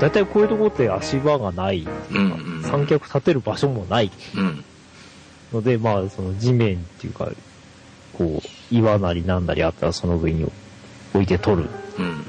[0.00, 2.62] だいたいこういうところって足場がない、うん。
[2.62, 4.64] 三脚立てる場所もないうん。
[5.52, 7.30] ので、まあその地面っていうか、
[8.12, 10.44] こう、岩なりなんなりあったらその上に
[11.14, 11.68] 置いて取る
[11.98, 12.20] うん。
[12.20, 12.22] っ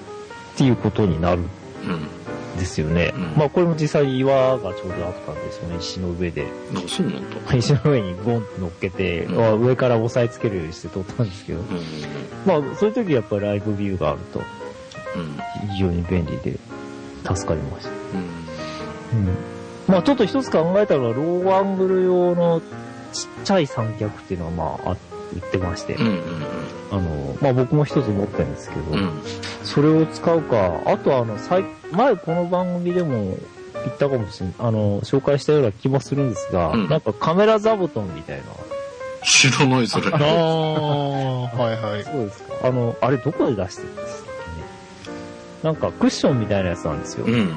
[0.56, 1.50] ていうことになるんうん。
[2.58, 3.14] ですよね。
[3.16, 6.48] うんまあこれも実際岩がちょうどあったんですよね、石の上で。
[6.74, 7.38] あ、そうなんだ。
[7.56, 11.66] 石の上にゴンって乗っけて、うんまあ上から押さえつけるようにして撮ったんですけど、うん。
[12.46, 15.70] まあそういう時やっぱりライブビューがあるとうん。
[15.72, 16.58] 非常に便利で
[17.36, 17.92] 助かりました。
[17.92, 19.28] うん。
[19.28, 19.38] うん。
[19.88, 22.62] まあちょっと一つ考えたのは、ローアングル用の
[23.12, 24.98] ちっちゃい三脚っていうのはまあ、あ
[25.34, 26.22] 売ってまして、うん。
[26.92, 29.00] あの、まあ僕も一つ持ってるんですけど、うん。
[29.00, 29.22] うん。
[29.64, 33.38] それを使うか、あとはあの、最前この番組でも
[33.74, 38.44] 言ったかもしれない、あの、紹介したような気もするんですが、うんなんかカメラ座布団みたいな。
[39.24, 40.10] 知らない、それ。
[40.12, 40.20] ああ、
[41.58, 42.04] はいはい。
[42.04, 42.54] そうですか。
[42.64, 44.27] あの、あれどこで出してるんです。
[45.64, 47.26] なんかクッションみたいなやつなんですよ。
[47.26, 47.48] うん。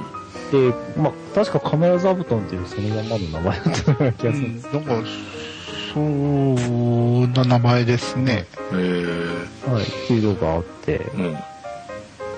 [0.51, 4.75] で、まあ、確かカメラ座布団っていうそのままの名前だったような気がするんです。
[4.75, 5.03] なんか、
[5.95, 8.47] そうな名前ですね。
[8.73, 9.71] へえ。
[9.71, 9.85] はい。
[9.85, 11.37] っていうのがあって、うん。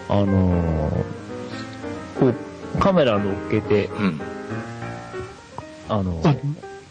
[0.09, 1.23] あのー
[2.19, 4.21] こう、カメラ乗っけて、うん。
[5.89, 6.35] あのあ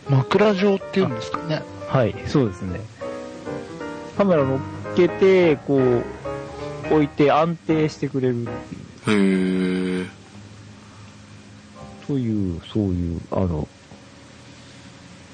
[0.09, 1.63] 枕状っていうんですかね。
[1.87, 2.81] はい、そうですね。
[4.17, 4.59] カメラ乗っ
[4.95, 6.03] けて、こう、
[6.91, 8.45] 置いて安定してくれるっ
[9.05, 10.07] ていう、へえ。
[12.05, 13.67] という、そういう、あの、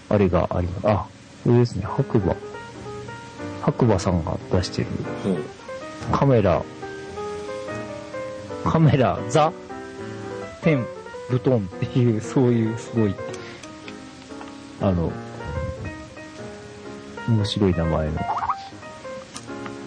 [0.09, 0.87] あれがあります。
[0.87, 1.07] あ、
[1.43, 2.35] これですね、白馬。
[3.63, 4.87] 白馬さんが出してる。
[6.11, 6.61] カメラ、
[8.63, 9.51] カメラ、ザ、
[10.61, 10.85] テン、
[11.29, 13.15] ブトンっていう、そういうすごい、
[14.79, 15.11] あの、
[17.27, 18.13] 面白い名前の、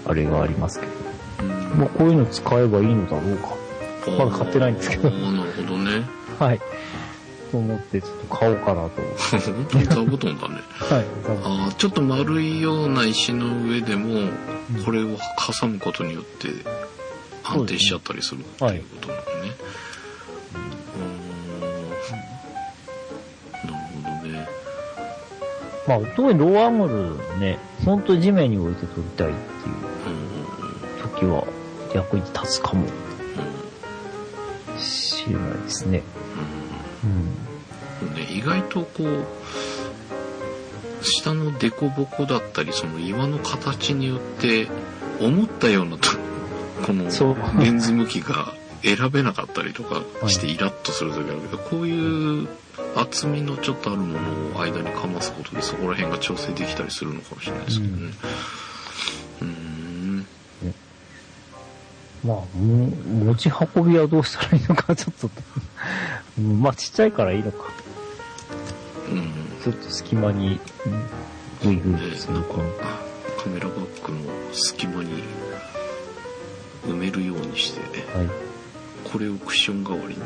[0.06, 0.99] あれがありますけど。
[1.76, 3.60] まあ、こういうの使えばいいのだろうか。
[4.18, 6.02] まだ買ってないんですけどなるほどね。
[6.38, 6.60] はい。
[7.50, 9.02] と思って、ちょっと買おうかなと。
[9.52, 10.60] 本当に座布団だね。
[10.78, 11.04] はい。
[11.44, 14.30] ああ、ちょっと丸いような石の上でも、
[14.84, 15.18] これを
[15.60, 16.48] 挟むことによって
[17.44, 19.26] 安定しちゃったりするっていうことなのね。
[20.54, 21.96] うーんな
[23.66, 23.74] る
[24.20, 24.48] ほどね。
[25.86, 29.89] まあ、特にローアングルね、本当に地面に置いて撮りたいっていううん
[31.20, 31.44] 時は
[31.94, 36.02] 役に立つかもうんしれないですね。
[37.04, 38.08] うん。
[38.08, 39.26] うんね意外とこう
[41.02, 44.68] 下の凸凹だったりその岩の形によって
[45.20, 46.08] 思ったようなと
[46.86, 47.04] この
[47.62, 52.48] レンズ向きが選べなかったりとかしてイラッとする時あるけど、こういう
[52.96, 58.04] 厚みのちょっとあるものを間にかますことでそこら辺が調整できたりするのかもしれないですけどね。
[58.04, 58.14] うーん。
[62.24, 62.44] まあ、も
[63.24, 65.30] 持ち運びはどうしたらいいのか、 ちょっと、
[66.38, 67.70] うんまあ、ちっちゃいからいいのか。
[69.10, 69.30] うん
[69.62, 71.06] ちょっと隙間に、うん
[71.62, 72.54] ぐいぐいでなんかするか。
[73.42, 74.20] カメラバッグの
[74.52, 75.22] 隙間に
[76.86, 77.80] 埋めるようにして
[78.16, 78.28] はい。
[79.10, 80.20] これをクッション代わりに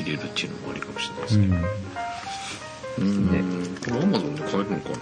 [0.00, 3.08] 入れるっていうのもありかもしれないでうすけどん。
[3.08, 4.96] うーんこれアマゾンで買えるのかな？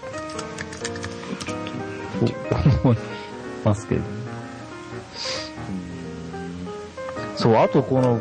[2.27, 2.97] ちょっと思い
[3.65, 4.26] ますけど。
[7.37, 8.21] そう、あとこの、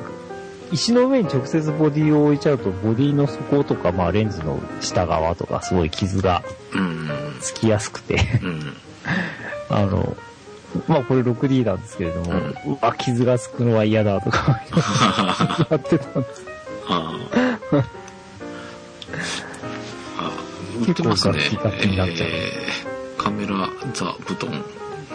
[0.72, 6.44] 石の上に直接ボディを置いちゃうと、ボディの底とか、まあレンズの下側とか、すごい傷が
[6.74, 7.10] うん。
[7.40, 8.78] つきやすくて、うん。
[9.70, 10.16] あの、
[10.88, 12.34] まあこれ 6D なんですけれども、
[12.66, 14.62] うわ、傷がつくのは嫌だとか、
[15.70, 16.46] やってたんです。
[20.86, 22.30] 結構ガチガチになっちゃう。
[22.30, 23.24] えー。
[23.26, 24.64] カメラザブトン。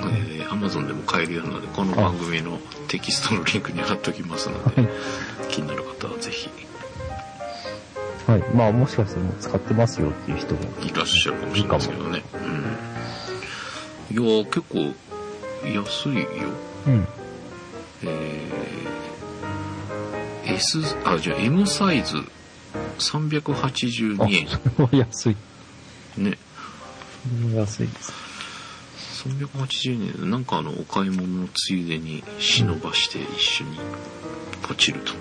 [0.09, 4.89] えマゾンでも買えるようなので、この番組のテキストのリンクに貼っておきますので、
[5.49, 6.51] 気になる方はぜひ
[8.27, 8.41] はい。
[8.55, 10.61] まあもしかしてもう使ってますよっていう人も。
[10.83, 12.23] いらっしゃるかもしれないですけどね。
[12.35, 12.39] う
[14.13, 14.17] ん。
[14.17, 14.79] いやー、結構
[15.67, 16.25] 安いよ。
[16.87, 17.09] うん。
[18.03, 22.17] えー、S、あ、じゃあ M サイズ
[22.99, 24.47] 382円。
[24.47, 25.37] あ、それは安い。
[26.17, 26.39] ね。
[27.55, 28.30] 安いです。
[29.29, 33.79] 380円でなんかあのお買い物のついでに忍ばして一緒に
[34.63, 35.13] ポチると。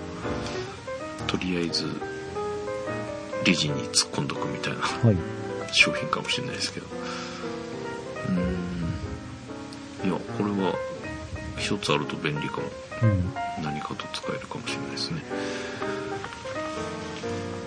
[1.26, 1.86] とりあえず
[3.44, 5.16] レジに突っ込んどくみたいなはい。
[5.72, 6.86] 商品かもしれないですけど。
[6.86, 10.08] うーん。
[10.08, 10.74] いやこれは
[11.56, 12.62] 一つあると便利かも。
[13.02, 13.32] うん。
[13.62, 15.22] 何かと使えるかもしれないですね。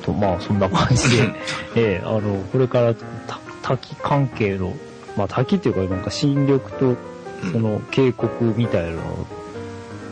[0.03, 1.33] と、まあそんな感じで、
[1.75, 4.75] ええあの、これからた滝関係の、
[5.17, 6.91] まあ滝っていうかなんか新緑とう
[7.47, 9.27] んその渓谷みたいなのを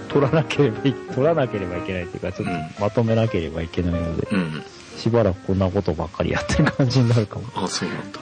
[0.10, 4.64] 取らなければい、 取らなければいけないっていうか、ちょっうんとまとめなければいけないので、うん
[4.98, 8.20] しばらくこんなことばっかりやってる感じになるかも あそうなんだ。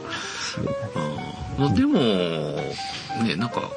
[0.96, 2.00] あーまあでも
[3.24, 3.70] ねなんか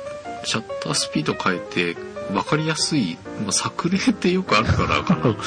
[0.45, 1.97] シャッタースピード変えて
[2.33, 5.41] 分かりやすい、まあ、作例ってよくあるからかな はい、なんか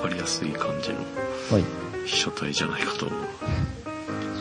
[0.00, 0.96] 分かりやすい感じの
[1.52, 1.64] はい。
[2.06, 3.20] 被写体じゃないかと思う。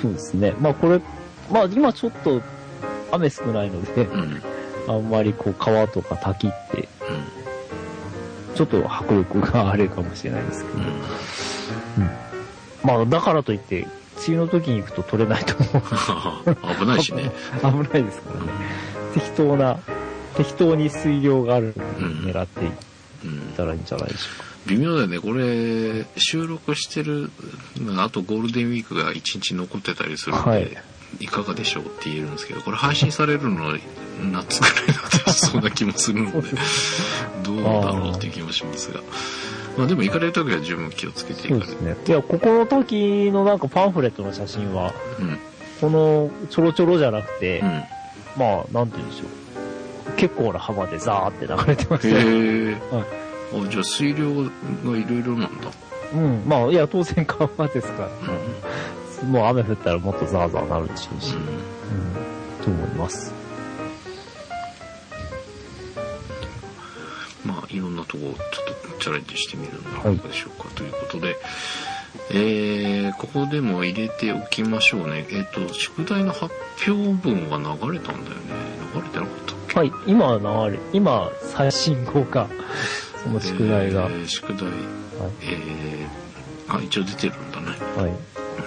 [0.02, 0.56] そうですね。
[0.60, 1.02] まあこれ、
[1.52, 2.42] まあ今ちょっと
[3.12, 4.20] 雨少ないので、うん。
[4.22, 4.42] うん。
[4.88, 6.88] あんまりこう川とか滝って、
[8.56, 12.10] ちょっと迫力があるかもしれないですけど、うん。
[12.84, 13.90] まあだからといって、梅
[14.30, 15.66] 雨の時に行くと取れないと思
[16.46, 16.56] う。
[16.80, 17.32] 危ないしね。
[17.62, 18.52] 危ないですからね。
[19.14, 19.78] 適当な、
[20.36, 22.72] 適当に水量がある狙っていっ
[23.26, 23.40] うん。
[23.56, 24.46] たらいいんじゃないでしょうか。
[24.68, 25.20] 微妙だよね。
[25.20, 27.30] これ、収録してる、
[27.98, 30.78] あとゴールデンウィークが1日残ってたりするんで、はい
[31.20, 33.78] い、かがでしょうって言えるんですけど、これ配信されるの
[34.32, 36.50] 夏ぐらいだったそうな気もするので、
[37.44, 39.02] どうだろうっていう気もしますが。
[39.78, 41.66] まあでも行かれる時は十分気をつけていかれる。
[41.66, 41.98] そうですね。
[42.08, 45.40] いや、ここの滝のなんかパンフレットの写真は、うん。
[45.80, 47.84] このちょろちょろじゃなくて、うん。
[48.38, 50.18] まあ、なんて言うんでしょう。
[50.18, 52.26] 結構な幅でザーって流れてましへたよ。
[52.26, 52.74] え。
[52.92, 53.06] は
[53.66, 54.50] あ、じゃあ水量がい
[54.84, 55.72] ろいろなんだ。
[56.14, 56.44] うん。
[56.48, 58.10] まあ、いや、当然川ですから。
[59.26, 61.34] もう雨降ったらもっとザーザーなるでしょうし。
[61.34, 62.64] ううん。
[62.64, 63.34] と思います。
[67.46, 67.50] ん。
[67.50, 71.38] まあいろんなとこちょっとチャレンジしてみるのはいかがでしょうか、ということで、
[72.32, 75.28] えー、ここでも入れておきましょうね。
[75.32, 76.54] えっ、と、宿題の発
[76.88, 78.44] 表文が流れたんだよね。
[78.94, 79.80] 流れてなかったっけ？
[79.80, 79.92] はい。
[80.06, 82.48] 今流れ、今、最新号が、
[83.24, 84.08] その宿題が。
[84.10, 84.70] えー宿題、
[85.42, 87.68] えー、あ、一応出てるんだね。
[87.96, 88.12] はい。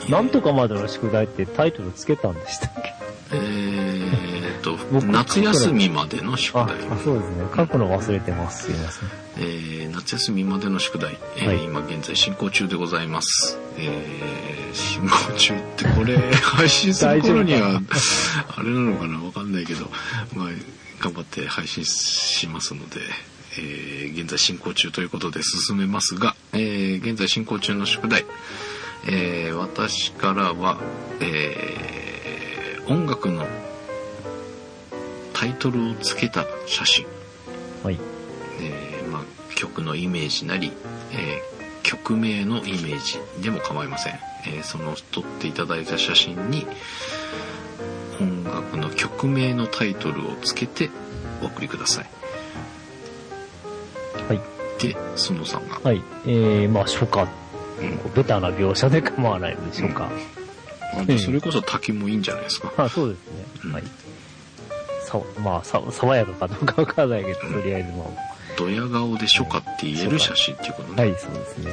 [0.09, 2.91] なんとかまでの宿題ってタイトルつけたんでしたっけ？
[3.33, 6.77] えーっと、僕夏休みまでの宿あ題。
[6.91, 7.45] あ、そうですね。
[7.57, 8.65] 書くの忘れてます。
[8.65, 9.09] すいません。
[9.39, 13.59] えー夏休みまでの宿題、えーはい今現在進行中でございます。
[13.77, 17.81] えー進行中ってこれ 配信する頃には
[18.57, 19.19] あれなのかな？
[19.19, 19.91] わかんないけど、
[20.35, 20.47] まあ、
[21.01, 23.01] 頑張って配信しますので、
[23.59, 28.25] えー現在進行中ということで進めますが、えー現在進行中の宿題、
[29.07, 30.79] えー私からは、
[31.21, 31.81] えー
[32.89, 33.47] 音楽の
[35.33, 37.07] タイトルをつけた写真
[37.85, 37.99] はい。
[38.61, 39.23] えーまあ、
[39.55, 40.73] 曲のイメージなり、
[41.13, 44.15] えー曲名のイメージでも構いません、
[44.47, 46.67] えーその撮っていただいた写真に
[48.21, 50.91] 音楽の曲名のタイトルをつけて
[51.43, 52.11] お送りください
[54.29, 54.41] はい。
[54.79, 56.03] で園さんが、はい。
[56.27, 57.27] えー、まあ、初夏。
[57.81, 60.11] うんベタな描写で構わないのでしょうか。
[60.99, 63.45] あでそれこそ滝もいいんじゃないですか、あ、そうですね。
[63.65, 63.85] うんはい。
[65.05, 68.05] さ、まあ、さ、爽やかかどうかわからないけど、とりあえずま
[68.59, 70.97] ドヤ顔で初夏って言える写真っていうことあ。
[70.97, 71.03] ね。
[71.03, 71.71] はい、そうですね。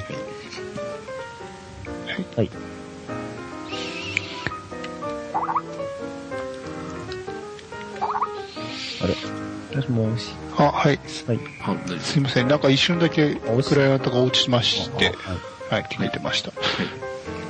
[2.35, 2.49] はい。
[9.01, 9.15] あれ？
[9.75, 10.31] もしもし。
[10.57, 10.97] あ、はい。
[10.97, 11.39] はい。
[11.99, 12.47] すいません。
[12.47, 15.15] なんか一瞬だけクライアントが落ちまして、はい。
[15.69, 16.51] はい、聞いてました。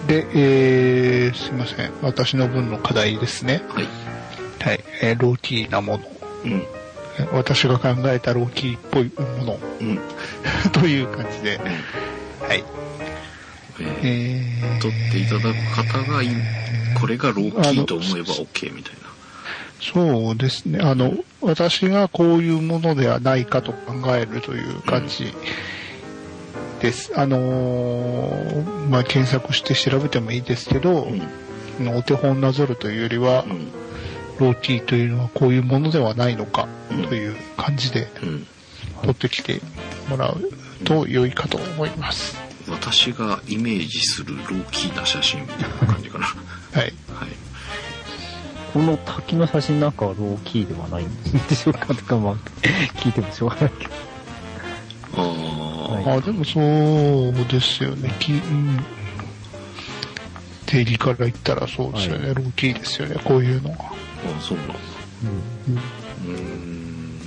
[0.08, 1.92] で、えー、すいません。
[2.02, 3.62] 私の分の課題ですね。
[3.70, 3.86] はい。
[4.60, 4.84] はい。
[5.02, 6.04] えーローキーなもの。
[6.46, 6.52] うん。
[6.52, 10.00] えー私が考えたローキーっぽいものうん。
[10.72, 11.60] という感じで、
[12.40, 12.64] はい。
[13.80, 16.30] えーえー、撮っていただく方がいい、
[17.00, 19.08] これがローキーと思えば OK みたいな。
[19.80, 20.80] そうですね。
[20.82, 25.34] あの、私がこういうものではないかと考えるという感じ
[26.88, 27.12] です。
[27.20, 31.04] あのーまあ、検索して調べてもいいですけど、
[31.80, 31.90] うん。
[31.90, 33.72] お手本なぞるというよりは、うん。
[34.40, 38.48] ローキーというのはこういうものではないのかうんという感じでうん。
[39.02, 39.60] 取ってきて
[40.10, 40.40] もらう
[40.86, 42.38] と良いかと思います。
[42.70, 46.26] 私がイメージするローキーな写真みたいな感じかな。
[46.26, 46.36] は
[46.80, 46.90] はい。
[46.90, 46.94] い。
[48.74, 51.10] この滝の写真なんかはローキーではないん
[51.50, 52.36] でしょうかとか、まあ、
[53.00, 54.17] 聞いてもしょうがないけど。
[56.16, 58.14] あでもそうですよね。
[58.20, 58.80] きうん
[60.66, 62.30] 定義から言ったらそうですよね。
[62.30, 63.16] はローキーですよね。
[63.24, 63.76] こういうのが。
[63.86, 64.76] あそうなの。
[65.68, 65.76] うん。
[65.76, 67.20] うーん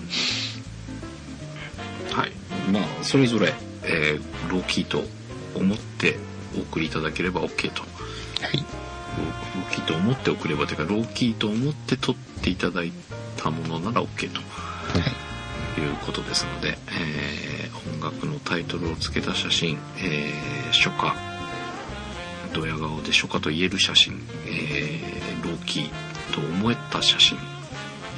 [2.12, 2.33] はい。
[2.70, 3.55] まあ、それぞれ、
[3.85, 5.03] えーローキーと
[5.55, 6.16] 思って
[6.57, 7.83] お送りいただければ OK と。
[7.83, 7.87] は
[8.49, 8.57] い。
[8.57, 12.93] ロローキーと思って送ればというか、ローキーと思って撮っていただい
[13.37, 14.41] たものなら OK と
[15.81, 21.12] いうことですので、えー音楽のタイトルを付けた写真、えー初夏、
[22.55, 25.91] ドヤ顔で初夏と言える写真、えーローキー
[26.35, 27.39] と思えた写真、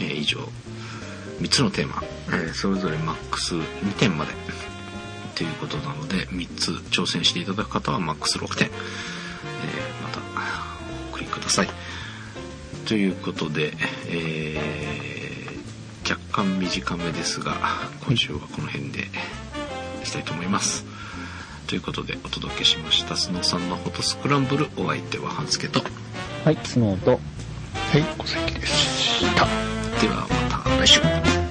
[0.00, 0.40] えー以上、
[1.40, 4.32] 3つのテーマ、えーそれぞれマックス2点まで。
[5.34, 10.20] ということなので、3つ挑戦していただく方はマックス6点、えーまた
[11.10, 11.68] お送りください。
[12.86, 13.72] ということで、
[14.08, 15.22] えー
[16.08, 17.56] 若干短めですが、
[18.04, 19.08] 今週はこの辺で。
[20.02, 20.84] いきたいと思います。
[21.66, 25.80] ということでお届けしました、スノーさんのフォトスクランブル、お相手は半助と、
[26.44, 29.46] はい、スノーと、はい、小関でした。
[30.00, 31.41] ではまた来週。